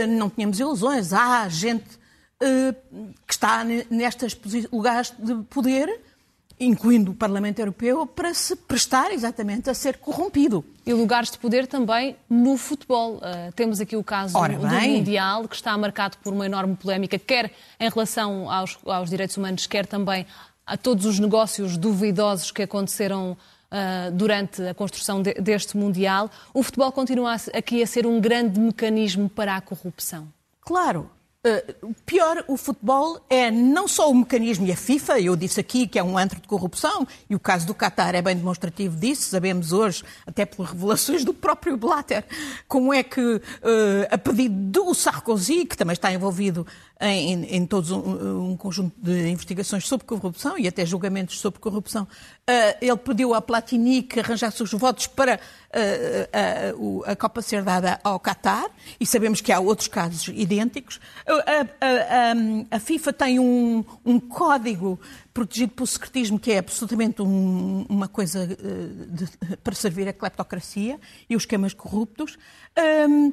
não 0.08 0.30
tínhamos 0.30 0.58
ilusões. 0.61 1.12
Há 1.12 1.49
gente 1.49 1.99
uh, 2.42 3.12
que 3.26 3.32
está 3.32 3.64
nestes 3.64 4.38
lugares 4.70 5.12
de 5.18 5.34
poder 5.44 6.00
incluindo 6.64 7.11
o 7.11 7.14
Parlamento 7.14 7.59
Europeu, 7.59 8.07
para 8.07 8.33
se 8.33 8.54
prestar 8.54 9.12
exatamente 9.12 9.69
a 9.69 9.75
ser 9.75 9.99
corrompido. 9.99 10.64
E 10.87 10.92
lugares 10.92 11.31
de 11.31 11.38
poder 11.38 11.66
também 11.66 12.16
no 12.28 12.57
futebol. 12.57 13.16
Uh, 13.16 13.52
temos 13.54 13.81
aqui 13.81 13.97
o 13.97 14.04
caso 14.04 14.37
Ora, 14.37 14.57
do 14.57 14.66
Mundial, 14.66 15.49
que 15.49 15.54
está 15.54 15.76
marcado 15.76 16.16
por 16.23 16.33
uma 16.33 16.47
enorme 16.47 16.76
polémica, 16.76 17.19
quer 17.19 17.50
em 17.78 17.88
relação 17.88 18.50
aos, 18.50 18.78
aos 18.85 19.11
direitos 19.11 19.37
humanos, 19.37 19.66
quer 19.66 19.87
também 19.87 20.26
a 20.66 20.76
todos 20.76 21.04
os 21.04 21.19
negócios 21.19 21.76
duvidosos 21.76 22.50
que 22.50 22.62
aconteceram 22.62 23.33
uh, 23.33 24.11
durante 24.12 24.62
a 24.62 24.75
construção 24.75 25.23
de, 25.23 25.35
deste 25.35 25.76
Mundial. 25.76 26.31
O 26.54 26.62
futebol 26.62 26.92
continua 26.92 27.37
aqui 27.54 27.83
a 27.83 27.87
ser 27.87 28.07
um 28.07 28.21
grande 28.21 28.59
mecanismo 28.61 29.28
para 29.28 29.57
a 29.57 29.61
corrupção. 29.61 30.28
Claro, 30.61 31.11
Uh, 31.44 31.92
pior, 32.06 32.44
o 32.46 32.56
futebol 32.56 33.20
é 33.28 33.50
não 33.50 33.88
só 33.88 34.08
o 34.08 34.14
mecanismo 34.14 34.64
e 34.64 34.70
a 34.70 34.76
FIFA, 34.76 35.18
eu 35.18 35.34
disse 35.34 35.58
aqui 35.58 35.88
que 35.88 35.99
é 35.99 36.02
um 36.02 36.16
antro 36.16 36.40
de 36.40 36.46
corrupção, 36.46 37.04
e 37.28 37.34
o 37.34 37.40
caso 37.40 37.66
do 37.66 37.75
Qatar 37.75 38.14
é 38.14 38.22
bem 38.22 38.37
demonstrativo 38.37 38.96
disso, 38.96 39.28
sabemos 39.28 39.72
hoje, 39.72 40.04
até 40.25 40.46
pelas 40.46 40.70
revelações 40.70 41.25
do 41.25 41.34
próprio 41.34 41.76
Blatter, 41.76 42.25
como 42.68 42.94
é 42.94 43.02
que, 43.02 43.20
uh, 43.20 43.42
a 44.08 44.16
pedido 44.16 44.54
do 44.54 44.94
Sarkozy, 44.94 45.66
que 45.66 45.76
também 45.76 45.94
está 45.94 46.12
envolvido 46.12 46.64
em, 47.02 47.44
em 47.56 47.66
todos 47.66 47.90
um, 47.90 48.52
um, 48.52 48.56
conjunto 48.56 48.94
de 48.97 49.28
investigações 49.28 49.87
sobre 49.88 50.06
corrupção 50.06 50.56
e 50.56 50.68
até 50.68 50.87
julgamentos 50.87 51.40
sobre 51.40 51.59
corrupção, 51.59 52.04
uh, 52.04 52.76
ele 52.80 52.97
pediu 52.97 53.35
à 53.35 53.42
Platini 53.42 54.02
que 54.02 54.21
arranjasse 54.21 54.62
os 54.62 54.73
votos 54.73 55.09
para 55.09 55.35
uh, 55.37 57.02
a 57.04 57.16
Copa 57.16 57.42
ser 57.42 57.64
dada 57.64 58.00
ao 58.04 58.21
Qatar, 58.21 58.66
e 59.00 59.06
sabemos 59.06 59.40
que 59.40 59.50
há 59.50 59.59
outros 59.59 59.88
casos 59.88 60.28
idênticos. 60.28 61.00
A, 61.26 62.76
a, 62.76 62.78
FIFA 62.78 63.12
tem 63.12 63.40
um, 63.40 63.85
um, 64.04 64.21
código 64.21 65.00
protegido 65.35 65.73
pelo 65.73 65.87
secretismo 65.87 66.38
que 66.38 66.52
é 66.52 66.59
absolutamente 66.59 67.21
um, 67.23 67.85
uma 67.88 68.06
coisa 68.06 68.47
de, 68.47 69.56
para 69.56 69.75
servir 69.75 70.09
a 70.09 70.12
cleptocracia 70.12 71.00
e 71.28 71.35
os 71.35 71.42
esquemas 71.42 71.75
corruptos. 71.75 72.38
Um, 73.09 73.32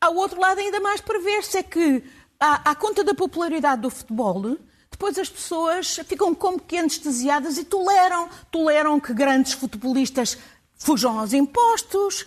ao 0.00 0.16
outro 0.16 0.40
lado, 0.40 0.58
ainda 0.58 0.80
mais 0.80 1.00
para 1.00 1.20
ver-se 1.20 1.58
é 1.58 1.62
que 1.62 2.02
à, 2.42 2.72
à 2.72 2.74
conta 2.74 3.04
da 3.04 3.14
popularidade 3.14 3.82
do 3.82 3.88
futebol, 3.88 4.58
depois 4.90 5.16
as 5.16 5.28
pessoas 5.28 6.00
ficam 6.04 6.34
como 6.34 6.58
que 6.58 6.76
anestesiadas 6.76 7.56
e 7.56 7.62
toleram, 7.62 8.28
toleram 8.50 8.98
que 8.98 9.14
grandes 9.14 9.52
futebolistas 9.52 10.36
fujam 10.74 11.20
aos 11.20 11.32
impostos, 11.32 12.26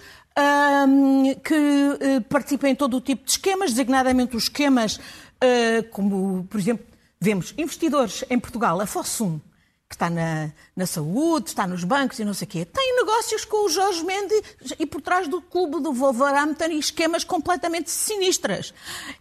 que 1.43 1.53
uh, 1.53 2.21
participem 2.29 2.71
em 2.71 2.75
todo 2.75 2.97
o 2.97 3.01
tipo 3.01 3.25
de 3.25 3.31
esquemas, 3.31 3.71
designadamente 3.71 4.37
os 4.37 4.43
esquemas 4.43 4.97
uh, 4.97 5.89
como, 5.91 6.45
por 6.49 6.59
exemplo, 6.59 6.85
vemos 7.19 7.53
investidores 7.57 8.23
em 8.29 8.39
Portugal, 8.39 8.79
a 8.79 8.85
Fossum, 8.85 9.39
que 9.87 9.95
está 9.95 10.09
na, 10.09 10.51
na, 10.75 10.85
saúde, 10.85 11.49
está 11.49 11.67
nos 11.67 11.83
bancos 11.83 12.17
e 12.19 12.25
não 12.25 12.33
sei 12.33 12.47
o 12.47 12.49
quê, 12.49 12.65
tem 12.65 12.95
negócios 12.95 13.45
com 13.45 13.65
o 13.65 13.69
Jorge 13.69 14.03
Mendes 14.03 14.41
e 14.79 14.85
por 14.85 14.99
trás 15.01 15.27
do 15.27 15.41
clube 15.41 15.79
do 15.79 15.93
Wolverhampton 15.93 16.71
e 16.71 16.79
esquemas 16.79 17.23
completamente 17.23 17.91
sinistras. 17.91 18.73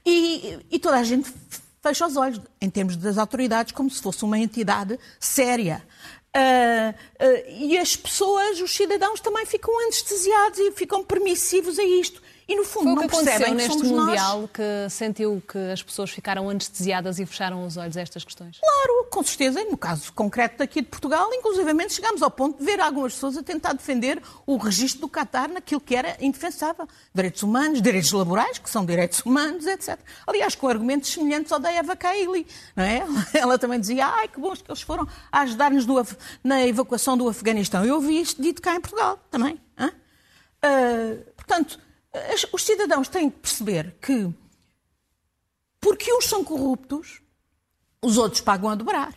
E, 0.04 0.58
e 0.70 0.78
toda 0.78 0.96
a 0.96 1.04
gente 1.04 1.32
fecha 1.82 2.06
os 2.06 2.16
olhos, 2.16 2.40
em 2.62 2.70
termos 2.70 2.96
das 2.96 3.18
autoridades, 3.18 3.72
como 3.72 3.90
se 3.90 4.00
fosse 4.00 4.24
uma 4.24 4.38
entidade 4.38 4.98
séria. 5.20 5.82
Uh, 6.34 6.90
uh, 6.90 7.50
e 7.50 7.78
as 7.78 7.94
pessoas, 7.94 8.60
os 8.60 8.74
cidadãos, 8.74 9.20
também 9.20 9.44
ficam 9.44 9.78
anestesiados 9.82 10.58
e 10.58 10.72
ficam 10.72 11.04
permissivos 11.04 11.78
a 11.78 11.84
isto. 11.84 12.22
E 12.46 12.56
no 12.56 12.64
fundo 12.64 12.94
Foi 12.94 12.94
não 12.94 13.08
percebem 13.08 13.54
neste 13.54 13.80
que 13.80 13.86
Mundial 13.86 14.40
nós... 14.42 14.50
que 14.52 14.90
sentiu 14.90 15.42
que 15.48 15.58
as 15.72 15.82
pessoas 15.82 16.10
ficaram 16.10 16.50
anestesiadas 16.50 17.18
e 17.18 17.24
fecharam 17.24 17.64
os 17.64 17.76
olhos 17.76 17.96
a 17.96 18.02
estas 18.02 18.22
questões? 18.22 18.58
Claro, 18.58 19.06
com 19.10 19.22
certeza. 19.22 19.64
No 19.64 19.78
caso 19.78 20.12
concreto 20.12 20.58
daqui 20.58 20.82
de 20.82 20.88
Portugal, 20.88 21.32
inclusivamente 21.32 21.94
chegámos 21.94 22.22
ao 22.22 22.30
ponto 22.30 22.58
de 22.58 22.64
ver 22.64 22.80
algumas 22.80 23.14
pessoas 23.14 23.38
a 23.38 23.42
tentar 23.42 23.72
defender 23.72 24.20
o 24.46 24.58
registro 24.58 25.02
do 25.02 25.08
Qatar 25.08 25.48
naquilo 25.50 25.80
que 25.80 25.96
era 25.96 26.16
indefensável. 26.20 26.86
Direitos 27.14 27.42
humanos, 27.42 27.80
direitos 27.80 28.12
laborais, 28.12 28.58
que 28.58 28.68
são 28.68 28.84
direitos 28.84 29.20
humanos, 29.20 29.66
etc. 29.66 29.98
Aliás, 30.26 30.54
com 30.54 30.68
argumentos 30.68 31.10
semelhantes 31.10 31.50
ao 31.50 31.58
da 31.58 31.72
Eva 31.72 31.96
Kaili, 31.96 32.46
não 32.76 32.84
é? 32.84 33.02
Ela 33.32 33.58
também 33.58 33.80
dizia, 33.80 34.06
ai, 34.06 34.28
que 34.28 34.38
bons 34.38 34.60
que 34.60 34.70
eles 34.70 34.82
foram 34.82 35.08
a 35.32 35.40
ajudar-nos 35.40 35.86
na 36.42 36.66
evacuação 36.66 37.16
do 37.16 37.26
Afeganistão. 37.26 37.84
Eu 37.84 37.94
ouvi 37.96 38.20
isto 38.20 38.42
dito 38.42 38.60
cá 38.60 38.74
em 38.74 38.80
Portugal 38.80 39.18
também. 39.30 39.58
Uh, 40.64 41.22
portanto, 41.36 41.78
os 42.52 42.62
cidadãos 42.64 43.08
têm 43.08 43.30
que 43.30 43.38
perceber 43.38 43.96
que, 44.00 44.32
porque 45.80 46.12
uns 46.12 46.26
são 46.26 46.44
corruptos, 46.44 47.20
os 48.00 48.16
outros 48.16 48.40
pagam 48.40 48.70
a 48.70 48.74
dobrar. 48.74 49.14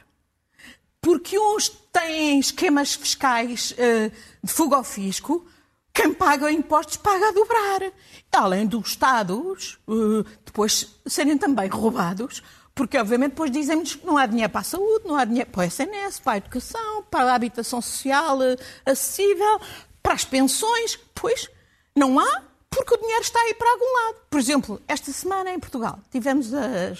Porque 0.99 1.37
uns 1.37 1.69
têm 1.69 2.39
esquemas 2.39 2.95
fiscais 2.95 3.71
uh, 3.71 4.11
de 4.43 4.51
fuga 4.51 4.77
ao 4.77 4.83
fisco, 4.83 5.45
quem 5.93 6.13
paga 6.13 6.51
impostos 6.51 6.97
paga 6.97 7.29
a 7.29 7.31
dobrar. 7.31 7.91
Além 8.31 8.67
dos 8.67 8.89
Estados 8.89 9.79
uh, 9.87 10.23
depois 10.45 10.99
serem 11.07 11.37
também 11.37 11.67
roubados, 11.69 12.43
porque 12.75 12.97
obviamente 12.97 13.31
depois 13.31 13.49
dizem-nos 13.49 13.95
que 13.95 14.05
não 14.05 14.17
há 14.17 14.25
dinheiro 14.25 14.51
para 14.51 14.61
a 14.61 14.63
saúde, 14.63 15.07
não 15.07 15.15
há 15.15 15.25
dinheiro 15.25 15.49
para 15.49 15.61
o 15.61 15.63
SNS, 15.63 16.19
para 16.19 16.33
a 16.33 16.37
educação, 16.37 17.03
para 17.09 17.31
a 17.31 17.35
habitação 17.35 17.81
social 17.81 18.37
uh, 18.37 18.55
acessível, 18.85 19.59
para 20.03 20.13
as 20.13 20.25
pensões. 20.25 20.99
Pois 21.15 21.49
não 21.95 22.19
há 22.19 22.46
porque 22.77 22.93
o 22.93 22.97
dinheiro 22.97 23.21
está 23.21 23.39
aí 23.41 23.53
para 23.55 23.71
algum 23.71 23.93
lado. 23.93 24.17
Por 24.29 24.39
exemplo, 24.39 24.81
esta 24.87 25.11
semana 25.11 25.51
em 25.51 25.59
Portugal 25.59 25.99
tivemos 26.11 26.53
as 26.53 26.99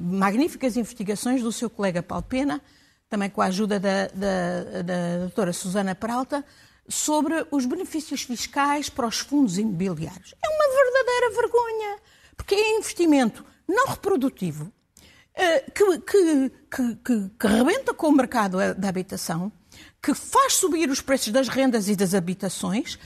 magníficas 0.00 0.76
investigações 0.76 1.42
do 1.42 1.50
seu 1.50 1.70
colega 1.70 2.02
Paulo 2.02 2.24
Pena, 2.24 2.60
também 3.08 3.30
com 3.30 3.40
a 3.40 3.46
ajuda 3.46 3.80
da, 3.80 4.08
da, 4.08 4.82
da 4.82 5.18
doutora 5.20 5.52
Susana 5.52 5.94
Peralta, 5.94 6.44
sobre 6.86 7.46
os 7.50 7.64
benefícios 7.64 8.22
fiscais 8.22 8.88
para 8.88 9.06
os 9.06 9.18
fundos 9.20 9.58
imobiliários. 9.58 10.34
É 10.42 10.48
uma 10.48 10.74
verdadeira 10.74 11.30
vergonha, 11.40 11.98
porque 12.36 12.54
é 12.54 12.76
investimento 12.78 13.44
não 13.66 13.88
reprodutivo, 13.88 14.72
eh, 15.34 15.60
que, 15.70 15.98
que, 16.00 16.52
que, 16.70 17.30
que, 17.38 17.46
rebenta 17.46 17.94
com 17.94 18.08
o 18.08 18.12
mercado 18.12 18.58
da 18.74 18.88
habitação, 18.88 19.52
que 20.02 20.14
faz 20.14 20.54
subir 20.54 20.90
os 20.90 21.00
preços 21.00 21.28
das 21.28 21.48
rendas 21.48 21.88
e 21.88 21.94
das 21.94 22.14
habitações, 22.14 22.98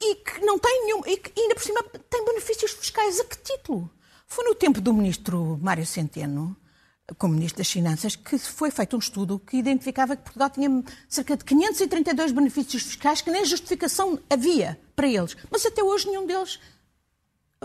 e 0.00 0.14
que 0.16 0.40
não 0.40 0.58
tem 0.58 0.84
nenhum. 0.84 1.02
e 1.06 1.16
que 1.16 1.40
ainda 1.40 1.54
por 1.54 1.62
cima 1.62 1.82
tem 2.08 2.24
benefícios 2.24 2.72
fiscais. 2.72 3.20
A 3.20 3.24
que 3.24 3.36
título? 3.38 3.90
Foi 4.26 4.44
no 4.44 4.54
tempo 4.54 4.80
do 4.80 4.92
ministro 4.92 5.58
Mário 5.62 5.86
Centeno, 5.86 6.56
como 7.16 7.34
ministro 7.34 7.58
das 7.58 7.70
Finanças, 7.70 8.14
que 8.14 8.38
foi 8.38 8.70
feito 8.70 8.94
um 8.94 8.98
estudo 8.98 9.38
que 9.38 9.56
identificava 9.56 10.14
que 10.14 10.22
Portugal 10.22 10.50
tinha 10.50 10.84
cerca 11.08 11.36
de 11.36 11.44
532 11.44 12.32
benefícios 12.32 12.82
fiscais 12.82 13.22
que 13.22 13.30
nem 13.30 13.44
justificação 13.44 14.18
havia 14.28 14.78
para 14.94 15.08
eles. 15.08 15.36
Mas 15.50 15.64
até 15.64 15.82
hoje 15.82 16.06
nenhum 16.06 16.26
deles 16.26 16.60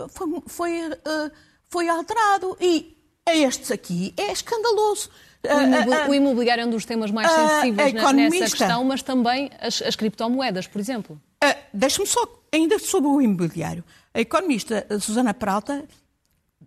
foi, 0.08 0.42
foi, 0.46 0.88
uh, 0.88 1.30
foi 1.68 1.88
alterado. 1.88 2.56
E 2.60 2.96
a 3.26 3.34
estes 3.36 3.70
aqui 3.70 4.14
é 4.16 4.32
escandaloso. 4.32 5.10
Uh, 5.44 6.10
o 6.10 6.14
imobiliário 6.14 6.62
é 6.62 6.66
um 6.66 6.70
dos 6.70 6.86
temas 6.86 7.10
mais 7.10 7.30
sensíveis 7.30 7.92
nessa 7.92 8.56
questão, 8.56 8.82
mas 8.84 9.02
também 9.02 9.50
as, 9.60 9.82
as 9.82 9.94
criptomoedas, 9.94 10.66
por 10.66 10.80
exemplo. 10.80 11.20
Uh, 11.44 11.54
Deixe-me 11.74 12.06
só, 12.06 12.26
ainda 12.52 12.78
sobre 12.78 13.08
o 13.08 13.20
imobiliário. 13.20 13.84
A 14.14 14.20
economista 14.20 14.86
Susana 15.00 15.34
Peralta 15.34 15.84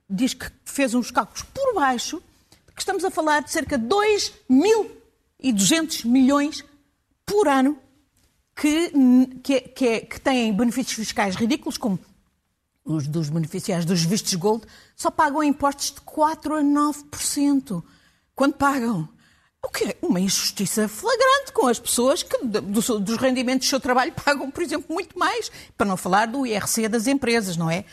diz 0.10 0.34
que 0.34 0.46
fez 0.66 0.94
uns 0.94 1.10
cálculos 1.10 1.44
por 1.54 1.74
baixo, 1.74 2.22
que 2.76 2.82
estamos 2.82 3.04
a 3.04 3.10
falar 3.10 3.42
de 3.42 3.52
cerca 3.52 3.78
de 3.78 3.88
2.200 3.88 6.06
milhões 6.06 6.64
por 7.26 7.48
ano 7.48 7.78
que, 8.56 8.92
que, 9.44 9.62
que, 9.62 10.00
que 10.02 10.20
têm 10.20 10.54
benefícios 10.54 10.96
fiscais 10.96 11.36
ridículos, 11.36 11.78
como 11.78 11.98
os 12.86 13.08
dos 13.08 13.30
beneficiários 13.30 13.86
dos 13.86 14.04
vistos 14.04 14.34
gold, 14.36 14.66
só 14.96 15.12
pagam 15.12 15.44
impostos 15.44 15.92
de 15.92 16.02
4 16.02 16.56
a 16.56 16.62
9%. 16.62 17.84
Quando 18.34 18.54
pagam? 18.54 19.10
O 19.64 19.70
que 19.70 19.86
é 19.86 19.98
uma 20.02 20.20
injustiça 20.20 20.88
flagrante 20.88 21.52
com 21.54 21.68
as 21.68 21.80
pessoas 21.80 22.24
que 22.24 22.38
dos 22.46 23.18
rendimentos 23.18 23.68
do 23.68 23.70
seu 23.70 23.80
trabalho 23.80 24.14
pagam, 24.24 24.50
por 24.52 24.64
exemplo, 24.64 24.94
muito 24.94 25.18
mais, 25.18 25.52
para 25.78 25.88
não 25.88 25.98
falar 25.98 26.28
do 26.28 26.46
IRC 26.46 26.88
das 26.88 27.08
empresas, 27.08 27.58
não 27.58 27.70
é? 27.70 27.84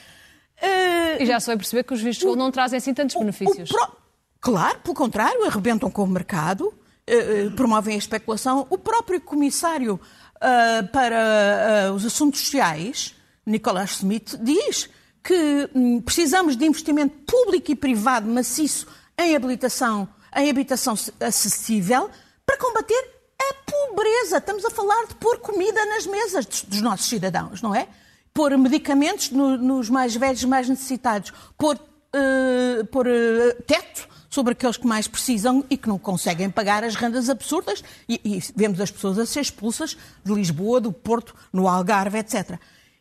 Uh, 0.62 1.22
e 1.22 1.26
já 1.26 1.40
se 1.40 1.46
vai 1.46 1.56
perceber 1.56 1.82
que 1.82 1.92
os 1.92 2.00
vistos 2.00 2.30
o, 2.30 2.36
não 2.36 2.50
trazem 2.50 2.76
assim 2.76 2.94
tantos 2.94 3.16
o, 3.16 3.18
benefícios. 3.18 3.70
O 3.70 3.74
pro... 3.74 3.96
Claro, 4.40 4.78
pelo 4.80 4.94
contrário, 4.94 5.44
arrebentam 5.46 5.90
com 5.90 6.04
o 6.04 6.06
mercado, 6.06 6.66
uh, 6.68 7.50
promovem 7.56 7.94
a 7.94 7.98
especulação. 7.98 8.66
O 8.70 8.78
próprio 8.78 9.20
comissário 9.20 9.98
uh, 10.36 10.88
para 10.92 11.92
os 11.94 12.04
assuntos 12.04 12.40
sociais, 12.40 13.14
Nicolás 13.44 13.96
Smith, 13.96 14.38
diz 14.40 14.88
que 15.22 15.68
um, 15.74 16.00
precisamos 16.00 16.56
de 16.56 16.66
investimento 16.66 17.16
público 17.26 17.72
e 17.72 17.74
privado 17.74 18.28
maciço 18.28 18.86
em 19.18 19.34
habilitação 19.34 20.08
em 20.36 20.50
habitação 20.50 20.94
acessível 21.20 22.10
para 22.44 22.56
combater 22.58 23.10
a 23.40 23.54
pobreza. 23.70 24.38
Estamos 24.38 24.64
a 24.64 24.70
falar 24.70 25.06
de 25.06 25.14
pôr 25.16 25.38
comida 25.38 25.84
nas 25.86 26.06
mesas 26.06 26.46
dos 26.62 26.80
nossos 26.80 27.06
cidadãos, 27.06 27.62
não 27.62 27.74
é? 27.74 27.88
Pôr 28.32 28.56
medicamentos 28.58 29.30
no, 29.30 29.56
nos 29.56 29.88
mais 29.88 30.14
velhos, 30.16 30.44
mais 30.44 30.68
necessitados, 30.68 31.32
pôr, 31.56 31.76
uh, 31.76 32.84
pôr 32.86 33.06
uh, 33.06 33.62
teto 33.66 34.08
sobre 34.28 34.52
aqueles 34.52 34.76
que 34.76 34.86
mais 34.86 35.06
precisam 35.06 35.64
e 35.70 35.76
que 35.76 35.88
não 35.88 35.96
conseguem 35.96 36.50
pagar 36.50 36.82
as 36.82 36.96
rendas 36.96 37.30
absurdas. 37.30 37.84
E, 38.08 38.20
e, 38.24 38.42
vemos 38.56 38.80
as 38.80 38.90
pessoas 38.90 39.18
a 39.18 39.26
ser 39.26 39.40
expulsas 39.40 39.96
de 40.24 40.34
Lisboa, 40.34 40.80
do 40.80 40.92
Porto, 40.92 41.36
no 41.52 41.68
Algarve, 41.68 42.18
etc. 42.18 42.58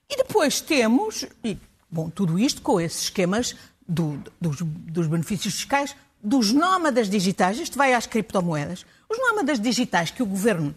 E 0.07 0.17
depois 0.17 0.61
temos, 0.61 1.25
e, 1.43 1.57
bom, 1.89 2.07
tudo 2.07 2.37
isto 2.37 2.61
com 2.61 2.79
esses 2.79 3.05
esquemas 3.05 3.55
do, 3.87 4.21
dos, 4.39 4.57
dos 4.61 5.07
benefícios 5.07 5.55
fiscais 5.55 5.95
dos 6.23 6.53
nómadas 6.53 7.09
digitais, 7.09 7.59
isto 7.59 7.77
vai 7.77 7.93
às 7.93 8.07
criptomoedas, 8.07 8.85
os 9.09 9.17
nómadas 9.19 9.59
digitais 9.59 10.09
que 10.09 10.23
o 10.23 10.25
governo 10.25 10.73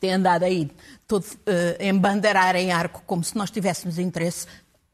tem 0.00 0.12
andado 0.12 0.42
aí 0.42 0.68
todo 1.06 1.24
uh, 1.24 1.76
em 1.78 1.96
bandeirar 1.96 2.56
em 2.56 2.72
arco, 2.72 3.02
como 3.06 3.22
se 3.22 3.36
nós 3.36 3.50
tivéssemos 3.50 3.98
interesse, 3.98 4.46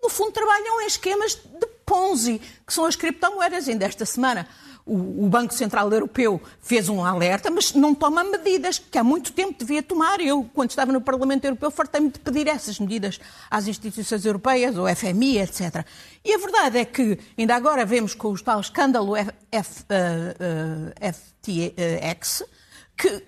no 0.02 0.10
fundo 0.10 0.32
trabalham 0.32 0.82
em 0.82 0.86
esquemas 0.86 1.34
de 1.34 1.66
Ponzi, 1.86 2.40
que 2.66 2.72
são 2.72 2.84
as 2.84 2.94
criptomoedas. 2.94 3.66
Ainda 3.66 3.86
esta 3.86 4.04
semana 4.04 4.46
o, 4.88 5.28
Banco 5.28 5.52
Central 5.52 5.92
Europeu 5.92 6.40
fez 6.60 6.88
um 6.88 7.04
alerta, 7.04 7.50
mas 7.50 7.74
não 7.74 7.94
toma 7.94 8.24
medidas 8.24 8.78
que 8.78 8.96
há 8.96 9.04
muito 9.04 9.32
tempo 9.32 9.58
devia 9.58 9.82
tomar. 9.82 10.20
Eu, 10.20 10.48
quando 10.54 10.70
estava 10.70 10.90
no 10.90 11.00
Parlamento 11.00 11.44
Europeu, 11.44 11.70
fartei-me 11.70 12.10
de 12.10 12.18
pedir 12.18 12.48
essas 12.48 12.78
medidas 12.78 13.20
às 13.50 13.68
instituições 13.68 14.24
europeias, 14.24 14.76
o 14.76 14.88
FMI, 14.88 15.38
etc. 15.38 15.84
E 16.24 16.32
a 16.32 16.38
verdade 16.38 16.78
é 16.78 16.84
que 16.84 17.18
ainda 17.36 17.54
agora 17.54 17.84
vemos 17.84 18.14
com 18.14 18.28
o 18.28 18.42
tal 18.42 18.60
escândalo 18.60 19.14
F, 19.14 19.30
F, 19.52 19.82
uh, 19.82 19.86
uh, 20.40 21.12
FTX, 21.12 22.44
que, 22.96 23.20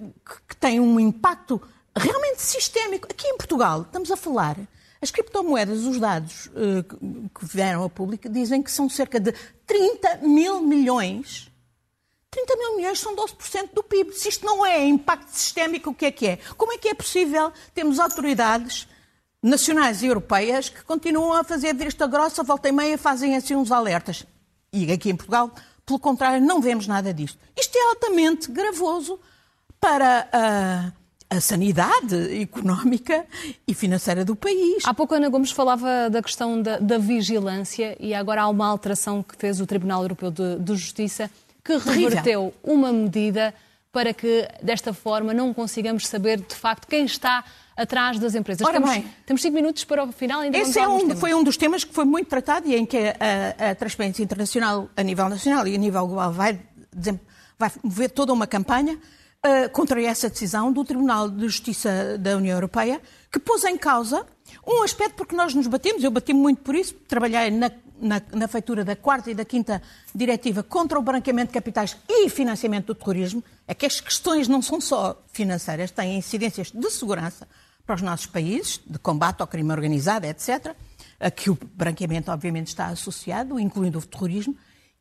que 0.49 0.57
tem 0.59 0.81
um 0.81 0.99
impacto 0.99 1.61
realmente 1.95 2.41
sistémico. 2.41 3.07
Aqui 3.11 3.29
em 3.29 3.37
Portugal, 3.37 3.83
estamos 3.83 4.11
a 4.11 4.17
falar 4.17 4.57
as 5.03 5.11
criptomoedas, 5.11 5.85
os 5.85 5.99
dados 5.99 6.47
uh, 6.49 7.29
que 7.29 7.47
vieram 7.47 7.85
a 7.85 7.89
público, 7.89 8.29
dizem 8.29 8.63
que 8.63 8.71
são 8.71 8.89
cerca 8.89 9.19
de 9.19 9.33
30 9.67 10.19
mil 10.19 10.61
milhões 10.61 11.50
30 12.31 12.57
mil 12.57 12.77
milhões 12.77 13.01
são 13.01 13.15
12% 13.17 13.75
do 13.75 13.83
PIB. 13.83 14.13
Se 14.13 14.29
isto 14.29 14.47
não 14.47 14.65
é 14.65 14.87
impacto 14.87 15.31
sistémico, 15.31 15.91
o 15.91 15.95
que 15.95 16.07
é 16.07 16.11
que 16.13 16.27
é? 16.29 16.39
Como 16.57 16.73
é 16.73 16.79
que 16.79 16.89
é 16.89 16.95
possível 16.95 17.53
termos 17.75 17.99
autoridades 17.99 18.87
nacionais 19.43 20.03
e 20.03 20.07
europeias 20.07 20.69
que 20.69 20.83
continuam 20.85 21.33
a 21.33 21.43
fazer 21.43 21.75
vista 21.75 22.07
grossa, 22.07 22.43
volta 22.43 22.69
e 22.69 22.73
meia, 22.73 22.97
fazem 22.97 23.37
assim 23.37 23.57
uns 23.57 23.73
alertas? 23.73 24.25
E 24.73 24.91
aqui 24.93 25.11
em 25.11 25.17
Portugal, 25.17 25.51
pelo 25.85 25.99
contrário, 25.99 26.45
não 26.45 26.61
vemos 26.61 26.87
nada 26.87 27.13
disto. 27.13 27.39
Isto 27.59 27.77
é 27.77 27.89
altamente 27.89 28.51
gravoso 28.53 29.19
para 29.81 30.29
a, 30.33 30.93
a 31.37 31.41
sanidade 31.41 32.41
económica 32.41 33.27
e 33.67 33.75
financeira 33.75 34.25
do 34.25 34.37
país. 34.37 34.85
Há 34.85 34.95
pouco 34.95 35.15
Ana 35.15 35.29
Gomes 35.29 35.51
falava 35.51 36.09
da 36.09 36.23
questão 36.23 36.63
da, 36.63 36.79
da 36.79 36.99
vigilância 36.99 37.97
e 37.99 38.15
agora 38.15 38.43
há 38.43 38.49
uma 38.49 38.69
alteração 38.69 39.21
que 39.21 39.37
fez 39.37 39.61
o 39.61 39.67
Tribunal 39.67 40.03
Europeu 40.03 40.31
de, 40.31 40.61
de 40.61 40.77
Justiça 40.77 41.29
que 41.65 41.77
reverteu 41.77 42.55
uma 42.63 42.93
medida 42.93 43.55
para 43.93 44.15
que, 44.15 44.49
desta 44.63 44.93
forma, 44.93 45.35
não 45.35 45.53
consigamos 45.53 46.07
saber, 46.07 46.41
de 46.41 46.55
facto, 46.55 46.87
quem 46.87 47.05
está 47.05 47.45
atrás 47.77 48.19
das 48.19 48.35
empresas. 48.35 48.67
Ora 48.67 48.75
temos, 48.75 48.91
bem, 48.91 49.05
temos 49.27 49.43
cinco 49.43 49.55
minutos 49.55 49.85
para 49.85 50.05
o 50.05 50.13
final. 50.13 50.41
Ainda 50.41 50.57
Esse 50.59 50.79
é 50.79 50.87
um, 50.87 51.17
foi 51.17 51.35
um 51.35 51.43
dos 51.43 51.57
temas 51.57 51.83
que 51.83 51.93
foi 51.93 52.05
muito 52.05 52.29
tratado 52.29 52.69
e 52.69 52.77
em 52.77 52.85
que 52.85 52.97
a, 52.99 53.71
a, 53.71 53.75
transparência 53.75 54.23
internacional, 54.23 54.89
a 54.97 55.03
nível 55.03 55.29
nacional 55.29 55.67
e 55.67 55.75
a 55.75 55.79
nível 55.79 56.07
global, 56.07 56.33
vai, 56.33 56.61
vai 57.59 57.73
mover 57.83 58.11
toda 58.11 58.33
uma 58.33 58.47
campanha 58.47 58.95
uh, 58.95 59.71
contra 59.73 60.01
essa 60.03 60.29
decisão 60.29 60.73
do 60.73 60.85
Tribunal 60.85 61.29
de 61.29 61.43
Justiça 61.47 62.19
da 62.19 62.37
União 62.37 62.57
Europeia, 62.57 63.01
que 63.33 63.39
pôs 63.39 63.65
em 63.65 63.77
causa 63.77 64.27
um 64.67 64.83
aspecto 64.83 65.15
porque 65.15 65.35
nós 65.35 65.55
nos 65.55 65.67
batemos, 65.67 66.05
eu 66.05 66.11
bati 66.11 66.33
muito 66.33 66.61
por 66.63 66.75
isso, 66.75 66.95
trabalhei 67.09 67.51
na, 67.51 67.71
na, 68.01 68.21
na, 68.33 68.49
feitura 68.49 68.85
da 68.85 68.97
quarta 68.97 69.31
e 69.31 69.35
da 69.35 69.45
quinta 69.45 69.83
diretiva 70.15 70.63
contra 70.63 70.99
o 70.99 71.03
branqueamento 71.03 71.49
de 71.49 71.55
capitais 71.55 71.97
e 72.09 72.29
financiamento 72.29 72.87
do 72.87 72.95
terrorismo, 72.95 73.43
é 73.67 73.75
que 73.75 73.87
as 73.87 74.01
questões 74.01 74.49
não 74.49 74.63
são 74.63 74.81
só 74.81 75.23
financeiras, 75.33 75.91
têm 75.91 76.17
incidências 76.17 76.71
de 76.71 76.91
segurança 76.91 77.47
para 77.85 77.97
os 77.97 78.03
nossos 78.03 78.27
países, 78.27 78.81
de 78.87 78.99
combate 78.99 79.41
ao 79.41 79.47
crime 79.47 79.73
organizado, 79.73 80.27
etc., 80.27 80.75
a 81.19 81.31
que 81.31 81.51
o 81.51 81.59
branqueamento 81.75 82.31
obviamente 82.31 82.69
está 82.69 82.87
associado, 82.87 83.61
incluindo 83.61 83.99
o 83.99 84.03
terrorismo, 84.03 84.57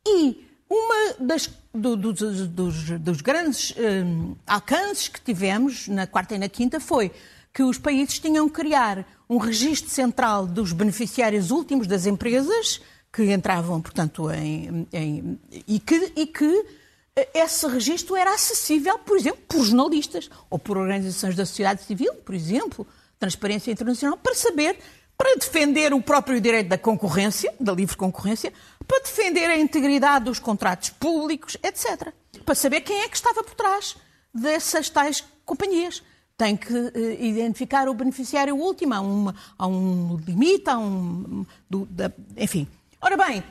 e 0.06 0.46
uma 0.68 1.14
das 1.18 1.50
do, 1.74 1.96
do, 1.96 2.12
dos, 2.12 2.90
dos, 2.98 3.20
grandes 3.20 3.74
um, 3.76 4.36
alcances 4.46 5.08
que 5.08 5.20
tivemos 5.20 5.88
na 5.88 6.06
quarta 6.06 6.34
e 6.34 6.38
na 6.38 6.48
quinta 6.48 6.78
foi 6.78 7.10
que 7.52 7.62
os 7.62 7.78
países 7.78 8.18
tinham 8.18 8.48
que 8.48 8.54
criar 8.54 9.04
um 9.30 9.38
registro 9.38 9.88
central 9.88 10.44
dos 10.44 10.72
beneficiários 10.72 11.52
últimos 11.52 11.86
das 11.86 12.04
empresas 12.04 12.82
que 13.12 13.32
entravam, 13.32 13.80
portanto, 13.80 14.28
em, 14.28 14.88
em 14.92 15.38
e, 15.68 15.78
que, 15.78 16.12
e 16.16 16.26
que 16.26 16.66
eh, 17.14 17.28
esse 17.34 17.64
registro 17.68 18.16
era 18.16 18.34
acessível, 18.34 18.98
por 18.98 19.16
exemplo, 19.16 19.40
por 19.46 19.62
jornalistas 19.62 20.28
ou 20.50 20.58
por 20.58 20.76
organizações 20.76 21.36
da 21.36 21.46
sociedade 21.46 21.84
civil, 21.84 22.12
por 22.24 22.34
exemplo, 22.34 22.84
Transparência 23.20 23.70
Internacional, 23.70 24.18
para 24.18 24.34
saber, 24.34 24.76
para 25.16 25.36
defender 25.36 25.94
o 25.94 26.02
próprio 26.02 26.40
direito 26.40 26.68
da 26.68 26.78
concorrência, 26.78 27.54
da 27.60 27.72
livre 27.72 27.96
concorrência, 27.96 28.52
para 28.84 29.00
defender 29.00 29.48
a 29.48 29.56
integridade 29.56 30.24
dos 30.24 30.40
contratos 30.40 30.90
públicos, 30.90 31.56
etc. 31.62 32.12
Para 32.44 32.54
saber 32.56 32.80
quem 32.80 33.02
é 33.02 33.08
que 33.08 33.16
estava 33.16 33.44
por 33.44 33.54
trás 33.54 33.96
dessas 34.34 34.88
tais 34.88 35.22
companhias 35.44 36.02
tem 36.40 36.56
que 36.56 36.72
uh, 36.72 37.22
identificar 37.22 37.86
o 37.86 37.92
beneficiário 37.92 38.56
último, 38.56 38.94
há, 38.94 39.00
uma, 39.02 39.34
há 39.58 39.66
um 39.66 40.16
limite, 40.26 40.70
há 40.70 40.78
um. 40.78 41.44
Do, 41.68 41.84
da, 41.84 42.10
enfim. 42.34 42.66
Ora 42.98 43.14
bem, 43.14 43.44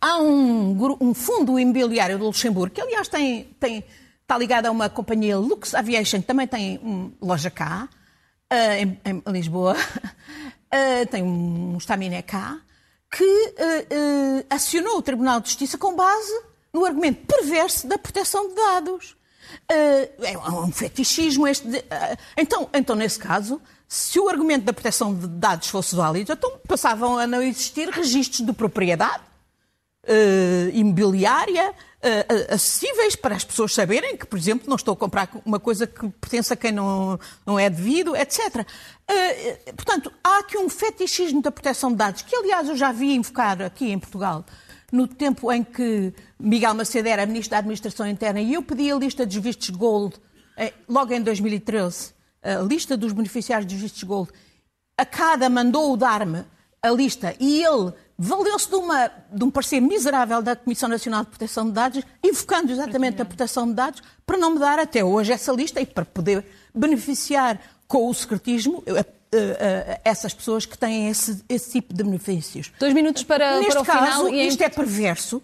há 0.00 0.18
um, 0.18 0.96
um, 1.00 1.12
fundo 1.12 1.58
imobiliário 1.58 2.16
do 2.16 2.26
Luxemburgo, 2.26 2.72
que 2.72 2.80
aliás 2.80 3.08
tem, 3.08 3.48
tem, 3.58 3.82
está 4.22 4.38
ligado 4.38 4.66
a 4.66 4.70
uma 4.70 4.88
companhia 4.88 5.36
Lux 5.36 5.74
Aviation, 5.74 6.20
que 6.20 6.26
também 6.28 6.46
tem 6.46 6.78
um, 6.78 7.10
loja 7.20 7.50
cá, 7.50 7.88
uh, 8.52 8.54
em, 8.80 9.00
em, 9.04 9.32
Lisboa, 9.32 9.74
uh, 9.74 11.06
tem 11.10 11.24
um 11.24 11.78
estaminé 11.78 12.22
cá, 12.22 12.60
que 13.10 13.54
acionou 14.50 14.98
o 14.98 15.02
Tribunal 15.02 15.40
de 15.40 15.48
Justiça 15.48 15.78
com 15.78 15.96
base 15.96 16.42
no 16.72 16.84
argumento 16.84 17.26
perverso 17.26 17.88
da 17.88 17.98
proteção 17.98 18.50
de 18.50 18.54
dados. 18.54 19.17
Uh, 19.70 20.24
é 20.24 20.38
um 20.38 20.72
fetichismo 20.72 21.46
este. 21.46 21.68
De, 21.68 21.78
uh, 21.78 22.18
então, 22.36 22.68
então, 22.72 22.96
nesse 22.96 23.18
caso, 23.18 23.60
se 23.86 24.18
o 24.18 24.28
argumento 24.28 24.64
da 24.64 24.72
proteção 24.72 25.14
de 25.14 25.26
dados 25.26 25.68
fosse 25.68 25.94
válido, 25.94 26.32
então 26.32 26.58
passavam 26.66 27.18
a 27.18 27.26
não 27.26 27.42
existir 27.42 27.88
registros 27.88 28.46
de 28.46 28.52
propriedade 28.52 29.22
uh, 30.04 30.70
imobiliária 30.72 31.74
acessíveis 32.48 33.16
para 33.16 33.34
as 33.34 33.42
pessoas 33.42 33.74
saberem 33.74 34.16
que, 34.16 34.24
por 34.24 34.38
exemplo, 34.38 34.68
não 34.68 34.76
estou 34.76 34.94
a 34.94 34.96
comprar 34.96 35.28
uma 35.44 35.58
coisa 35.58 35.84
que 35.84 36.08
pertence 36.08 36.52
a 36.52 36.56
quem 36.56 36.70
não, 36.70 37.18
não 37.44 37.58
é 37.58 37.68
devido, 37.68 38.14
etc. 38.14 38.64
portanto, 39.74 40.12
há 40.22 40.38
aqui 40.38 40.56
um 40.56 40.68
fetichismo 40.68 41.42
da 41.42 41.50
proteção 41.50 41.90
de 41.90 41.96
dados, 41.96 42.22
que 42.22 42.36
aliás 42.36 42.68
eu 42.68 42.76
já 42.76 42.92
vi 42.92 43.16
invocar 43.16 43.60
aqui 43.60 43.90
em 43.90 43.98
Portugal 43.98 44.44
no 44.92 45.06
tempo 45.06 45.52
em 45.52 45.62
que 45.62 46.12
Miguel 46.38 46.74
Macedo 46.74 47.08
era 47.08 47.26
Ministro 47.26 47.50
da 47.50 47.58
Administração 47.58 48.06
Interna 48.06 48.40
e 48.40 48.54
eu 48.54 48.62
pedi 48.62 48.90
a 48.90 48.96
lista 48.96 49.26
dos 49.26 49.36
vistos 49.36 49.70
Gold, 49.70 50.16
eh, 50.56 50.72
logo 50.88 51.12
em 51.12 51.22
2013, 51.22 52.12
a 52.42 52.62
lista 52.62 52.96
dos 52.96 53.12
beneficiários 53.12 53.70
dos 53.70 53.80
vistos 53.80 54.02
Gold, 54.02 54.30
a 54.96 55.04
cada 55.04 55.48
mandou 55.48 55.96
dar-me 55.96 56.44
a 56.82 56.90
lista 56.90 57.34
e 57.38 57.62
ele 57.62 57.92
valeu-se 58.18 58.68
de, 58.68 58.76
de, 59.36 59.44
um 59.44 59.50
parecer 59.50 59.80
miserável 59.80 60.42
da 60.42 60.56
Comissão 60.56 60.88
Nacional 60.88 61.22
de 61.22 61.30
Proteção 61.30 61.66
de 61.66 61.72
Dados, 61.72 62.02
invocando 62.22 62.72
exatamente 62.72 63.22
a 63.22 63.24
proteção 63.24 63.68
de 63.68 63.74
dados, 63.74 64.02
para 64.26 64.36
não 64.36 64.52
me 64.52 64.58
dar 64.58 64.78
até 64.78 65.04
hoje 65.04 65.32
essa 65.32 65.52
lista 65.52 65.80
e 65.80 65.86
para 65.86 66.04
poder 66.04 66.44
beneficiar 66.74 67.60
com 67.86 68.08
o 68.08 68.14
secretismo 68.14 68.82
essas 70.04 70.32
pessoas 70.32 70.64
que 70.64 70.76
têm 70.76 71.08
esse, 71.08 71.42
esse, 71.48 71.72
tipo 71.72 71.94
de 71.94 72.02
benefícios. 72.02 72.72
Dois 72.78 72.94
minutos 72.94 73.22
para, 73.22 73.58
Neste 73.58 73.72
para 73.72 73.82
o 73.82 73.84
caso, 73.84 74.26
final. 74.26 74.34
Isto 74.34 74.62
é 74.62 74.68
perverso, 74.68 75.42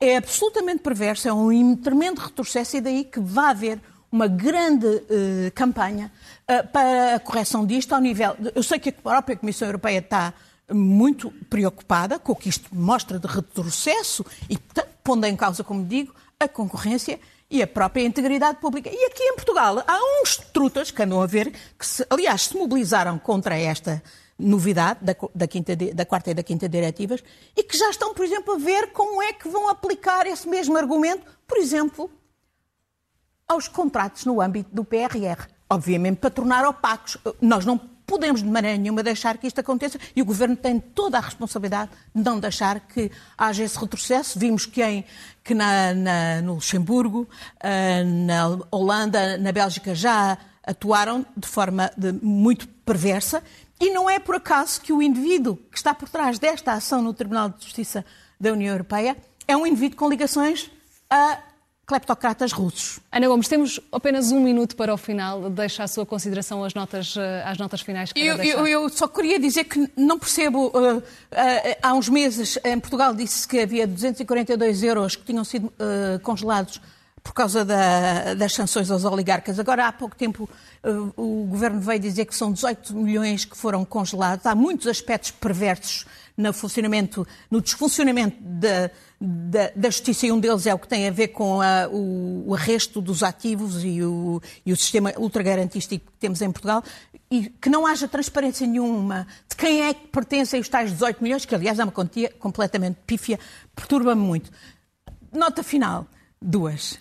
é 0.00 0.16
absolutamente 0.16 0.82
perverso, 0.82 1.28
é 1.28 1.32
um 1.32 1.76
tremendo 1.76 2.20
retrocesso 2.20 2.76
e 2.76 2.80
daí 2.80 3.04
que 3.04 3.20
vai 3.20 3.50
haver 3.50 3.80
uma 4.10 4.26
grande 4.26 4.86
uh, 4.86 5.52
campanha 5.54 6.10
para 6.72 7.16
a 7.16 7.20
correção 7.20 7.66
disto 7.66 7.92
ao 7.92 8.00
nível. 8.00 8.34
De, 8.38 8.52
eu 8.54 8.62
sei 8.62 8.78
que 8.78 8.90
a 8.90 8.92
própria 8.92 9.36
Comissão 9.36 9.66
Europeia 9.68 9.98
está 9.98 10.32
muito 10.72 11.30
preocupada 11.50 12.18
com 12.18 12.32
o 12.32 12.36
que 12.36 12.48
isto 12.48 12.74
mostra 12.74 13.18
de 13.18 13.26
retrocesso 13.26 14.24
e 14.48 14.58
pondo 15.02 15.24
em 15.26 15.36
causa, 15.36 15.62
como 15.62 15.84
digo, 15.84 16.14
a 16.38 16.48
concorrência 16.48 17.20
e 17.50 17.62
a 17.62 17.66
própria 17.66 18.04
integridade 18.04 18.58
pública. 18.58 18.90
E 18.90 19.04
aqui 19.06 19.22
em 19.22 19.34
Portugal 19.34 19.82
há 19.86 19.98
uns 20.22 20.36
trutas 20.52 20.90
que 20.90 21.02
andam 21.02 21.22
a 21.22 21.26
ver, 21.26 21.52
que 21.78 21.86
se, 21.86 22.06
aliás 22.10 22.42
se 22.42 22.56
mobilizaram 22.56 23.18
contra 23.18 23.56
esta 23.56 24.02
novidade 24.38 25.00
da, 25.02 25.16
da, 25.34 25.46
quinta, 25.46 25.74
da 25.74 26.04
quarta 26.04 26.30
e 26.30 26.34
da 26.34 26.42
quinta 26.42 26.68
diretivas 26.68 27.22
e 27.56 27.62
que 27.62 27.76
já 27.76 27.88
estão, 27.88 28.12
por 28.12 28.24
exemplo, 28.24 28.54
a 28.54 28.58
ver 28.58 28.92
como 28.92 29.22
é 29.22 29.32
que 29.32 29.48
vão 29.48 29.68
aplicar 29.68 30.26
esse 30.26 30.48
mesmo 30.48 30.76
argumento, 30.76 31.24
por 31.46 31.56
exemplo, 31.56 32.10
aos 33.48 33.68
contratos 33.68 34.24
no 34.24 34.40
âmbito 34.40 34.74
do 34.74 34.84
PRR. 34.84 35.48
Obviamente 35.68 36.18
para 36.18 36.30
tornar 36.30 36.66
opacos. 36.66 37.16
Nós 37.40 37.64
não 37.64 37.80
podemos 38.06 38.42
de 38.42 38.48
maneira 38.48 38.78
nenhuma 38.78 39.02
deixar 39.02 39.36
que 39.36 39.46
isto 39.46 39.60
aconteça 39.60 39.98
e 40.14 40.22
o 40.22 40.24
Governo 40.24 40.56
tem 40.56 40.78
toda 40.78 41.18
a 41.18 41.20
responsabilidade 41.20 41.90
de 42.14 42.22
não 42.22 42.38
deixar 42.38 42.80
que 42.80 43.10
haja 43.36 43.64
esse 43.64 43.78
retrocesso. 43.78 44.38
Vimos 44.38 44.64
que, 44.64 44.82
em, 44.82 45.04
que 45.42 45.54
na, 45.54 45.92
na, 45.92 46.42
no 46.42 46.54
Luxemburgo, 46.54 47.28
eh, 47.60 48.04
na 48.04 48.58
Holanda, 48.70 49.36
na 49.36 49.50
Bélgica 49.50 49.94
já 49.94 50.38
atuaram 50.64 51.24
de 51.36 51.48
forma 51.48 51.90
de, 51.96 52.12
muito 52.12 52.68
perversa 52.84 53.42
e 53.80 53.90
não 53.90 54.08
é 54.08 54.18
por 54.18 54.36
acaso 54.36 54.80
que 54.80 54.92
o 54.92 55.02
indivíduo 55.02 55.56
que 55.70 55.76
está 55.76 55.94
por 55.94 56.08
trás 56.08 56.38
desta 56.38 56.72
ação 56.72 57.02
no 57.02 57.12
Tribunal 57.12 57.50
de 57.50 57.64
Justiça 57.64 58.04
da 58.40 58.52
União 58.52 58.72
Europeia 58.72 59.16
é 59.46 59.56
um 59.56 59.66
indivíduo 59.66 59.98
com 59.98 60.08
ligações 60.08 60.70
a 61.10 61.38
cleptocratas 61.86 62.52
russos. 62.52 62.98
Ana 63.12 63.28
Gomes, 63.28 63.46
temos 63.46 63.80
apenas 63.92 64.32
um 64.32 64.40
minuto 64.40 64.74
para 64.74 64.92
o 64.92 64.96
final. 64.96 65.48
Deixa 65.48 65.84
a 65.84 65.88
sua 65.88 66.04
consideração 66.04 66.64
às 66.64 66.74
notas, 66.74 67.14
às 67.44 67.56
notas 67.58 67.80
finais 67.80 68.12
que 68.12 68.20
eu, 68.20 68.36
eu, 68.42 68.66
eu, 68.66 68.88
só 68.88 69.06
queria 69.06 69.38
dizer 69.38 69.64
que 69.64 69.88
não 69.96 70.18
percebo. 70.18 70.66
Uh, 70.66 70.98
uh, 70.98 71.02
há 71.80 71.94
uns 71.94 72.08
meses 72.08 72.58
em 72.64 72.78
Portugal 72.80 73.14
disse 73.14 73.46
que 73.46 73.60
havia 73.60 73.86
242 73.86 74.82
euros 74.82 75.14
que 75.14 75.24
tinham 75.24 75.44
sido 75.44 75.66
uh, 75.66 76.18
congelados 76.22 76.80
por 77.22 77.32
causa 77.32 77.64
da, 77.64 78.34
das 78.34 78.52
sanções 78.52 78.90
aos 78.90 79.04
oligarcas. 79.04 79.58
Agora, 79.58 79.88
há 79.88 79.92
pouco 79.92 80.14
tempo, 80.14 80.48
o 81.16 81.44
governo 81.50 81.80
veio 81.80 81.98
dizer 81.98 82.24
que 82.24 82.36
são 82.36 82.52
18 82.52 82.94
milhões 82.94 83.44
que 83.44 83.56
foram 83.56 83.84
congelados. 83.84 84.46
Há 84.46 84.54
muitos 84.54 84.86
aspectos 84.86 85.32
perversos 85.32 86.06
no 86.36 86.52
funcionamento, 86.52 87.26
no 87.50 87.60
desfuncionamento 87.60 88.36
da, 88.40 88.92
da, 89.20 89.70
da, 89.74 89.88
justiça 89.88 90.26
e 90.26 90.32
um 90.32 90.38
deles 90.38 90.66
é 90.66 90.74
o 90.74 90.78
que 90.78 90.86
tem 90.86 91.08
a 91.08 91.10
ver 91.10 91.28
com 91.28 91.60
a, 91.60 91.88
o, 91.88 92.44
o, 92.48 92.54
arresto 92.54 93.00
dos 93.00 93.22
ativos 93.22 93.82
e 93.82 94.02
o, 94.02 94.42
e 94.64 94.72
o 94.72 94.76
sistema 94.76 95.12
ultragarantístico 95.16 96.12
que 96.12 96.18
temos 96.18 96.42
em 96.42 96.52
Portugal 96.52 96.82
e 97.30 97.48
que 97.48 97.70
não 97.70 97.86
haja 97.86 98.06
transparência 98.06 98.66
nenhuma 98.66 99.26
de 99.48 99.56
quem 99.56 99.82
é 99.82 99.94
que 99.94 100.06
pertencem 100.08 100.60
os 100.60 100.68
tais 100.68 100.92
18 100.92 101.22
milhões, 101.22 101.44
que 101.44 101.54
aliás 101.54 101.78
é 101.78 101.84
uma 101.84 101.92
quantia 101.92 102.30
completamente 102.38 102.98
pífia, 103.06 103.38
perturba-me 103.74 104.20
muito. 104.20 104.50
Nota 105.32 105.62
final, 105.62 106.06
duas. 106.40 106.98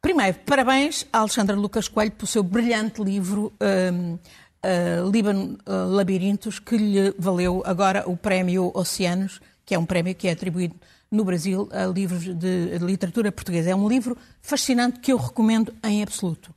Primeiro, 0.00 0.38
parabéns 0.46 1.06
a 1.12 1.18
Alexandra 1.18 1.54
Lucas 1.54 1.86
Coelho 1.86 2.12
pelo 2.12 2.26
seu 2.26 2.42
brilhante 2.42 3.02
livro 3.02 3.52
um, 3.60 4.14
uh, 4.14 5.10
Líbano 5.10 5.58
uh, 5.66 5.88
Labirintos, 5.90 6.58
que 6.58 6.76
lhe 6.76 7.14
valeu 7.18 7.62
agora 7.66 8.08
o 8.08 8.16
prémio 8.16 8.70
Oceanos, 8.74 9.40
que 9.66 9.74
é 9.74 9.78
um 9.78 9.84
prémio 9.84 10.14
que 10.14 10.28
é 10.28 10.32
atribuído 10.32 10.74
no 11.10 11.24
Brasil 11.24 11.68
a 11.72 11.86
livros 11.86 12.24
de, 12.24 12.78
literatura 12.78 13.32
portuguesa. 13.32 13.70
É 13.70 13.74
um 13.74 13.88
livro 13.88 14.16
fascinante 14.40 15.00
que 15.00 15.12
eu 15.12 15.16
recomendo 15.16 15.74
em 15.82 16.02
absoluto. 16.02 16.48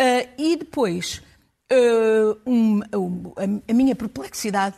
Uh, 0.00 0.28
e 0.36 0.56
depois, 0.56 1.22
uh, 1.72 2.38
um, 2.46 2.80
a, 3.68 3.72
minha 3.72 3.94
perplexidade 3.94 4.76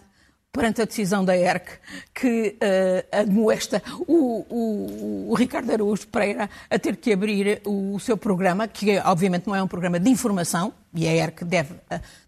perante 0.52 0.82
a 0.82 0.84
decisão 0.84 1.24
da 1.24 1.36
ERC 1.36 1.80
que 2.14 2.56
uh, 2.62 3.20
admoesta 3.20 3.82
o, 4.06 4.46
o, 4.48 5.30
o, 5.30 5.34
Ricardo 5.34 5.72
Araújo 5.72 6.06
Pereira 6.06 6.48
a 6.70 6.78
ter 6.78 6.96
que 6.96 7.12
abrir 7.12 7.60
o, 7.64 7.94
o 7.94 8.00
seu 8.00 8.16
programa, 8.16 8.68
que 8.68 8.98
obviamente 8.98 9.46
não 9.46 9.56
é 9.56 9.62
um 9.62 9.66
programa 9.66 9.98
de 9.98 10.08
informação, 10.10 10.72
e 10.94 11.08
a 11.08 11.12
ERC 11.12 11.44
deve, 11.44 11.74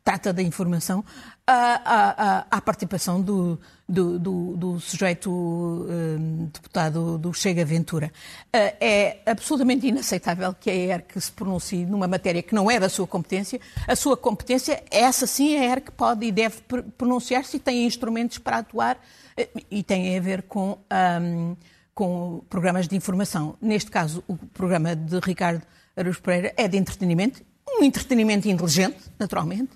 trata 0.02 0.32
da 0.32 0.42
informação, 0.42 1.04
à 1.46 2.60
participação 2.64 3.20
do, 3.20 3.60
do, 3.88 4.18
do, 4.18 4.56
do 4.56 4.80
sujeito 4.80 5.30
uh, 5.30 6.46
deputado 6.52 7.18
do 7.18 7.32
Chega 7.32 7.64
Ventura. 7.64 8.10
Uh, 8.46 8.74
é 8.80 9.18
absolutamente 9.24 9.86
inaceitável 9.86 10.52
que 10.54 10.68
a 10.68 10.74
ERC 10.74 11.20
se 11.20 11.30
pronuncie 11.30 11.86
numa 11.86 12.08
matéria 12.08 12.42
que 12.42 12.54
não 12.54 12.70
é 12.70 12.80
da 12.80 12.88
sua 12.88 13.06
competência. 13.06 13.60
A 13.86 13.94
sua 13.94 14.16
competência, 14.16 14.82
essa 14.90 15.26
sim, 15.26 15.56
a 15.56 15.64
ERC 15.64 15.92
pode 15.92 16.26
e 16.26 16.32
deve 16.32 16.56
pronunciar-se 16.98 17.56
e 17.56 17.60
tem 17.60 17.86
instrumentos 17.86 18.38
para 18.38 18.58
atuar 18.58 18.96
uh, 18.96 19.62
e 19.70 19.82
tem 19.82 20.16
a 20.16 20.20
ver 20.20 20.42
com, 20.42 20.78
um, 21.22 21.56
com 21.94 22.42
programas 22.50 22.88
de 22.88 22.96
informação. 22.96 23.56
Neste 23.62 23.90
caso, 23.90 24.22
o 24.26 24.36
programa 24.36 24.96
de 24.96 25.20
Ricardo 25.20 25.62
Aruz 25.96 26.18
Pereira 26.18 26.52
é 26.56 26.66
de 26.66 26.76
entretenimento, 26.76 27.40
um 27.68 27.84
entretenimento 27.84 28.48
inteligente, 28.48 28.98
naturalmente, 29.16 29.70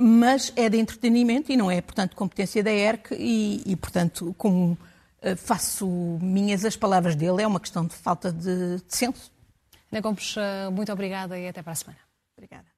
mas 0.00 0.52
é 0.56 0.68
de 0.68 0.78
entretenimento 0.78 1.52
e 1.52 1.56
não 1.56 1.70
é, 1.70 1.80
portanto, 1.80 2.16
competência 2.16 2.62
da 2.62 2.72
ERC 2.72 3.14
e, 3.18 3.62
e 3.64 3.76
portanto, 3.76 4.34
como 4.36 4.76
eh, 5.22 5.36
faço 5.36 5.86
minhas 6.20 6.64
as 6.64 6.76
palavras 6.76 7.16
dele, 7.16 7.42
é 7.42 7.46
uma 7.46 7.60
questão 7.60 7.86
de 7.86 7.94
falta 7.94 8.32
de, 8.32 8.76
de 8.76 8.94
senso. 8.94 9.32
Ana 9.90 10.00
Gomes, 10.00 10.34
eh, 10.36 10.68
muito 10.70 10.92
obrigada 10.92 11.38
e 11.38 11.48
até 11.48 11.62
para 11.62 11.72
a 11.72 11.76
semana. 11.76 11.98
Obrigada. 12.36 12.73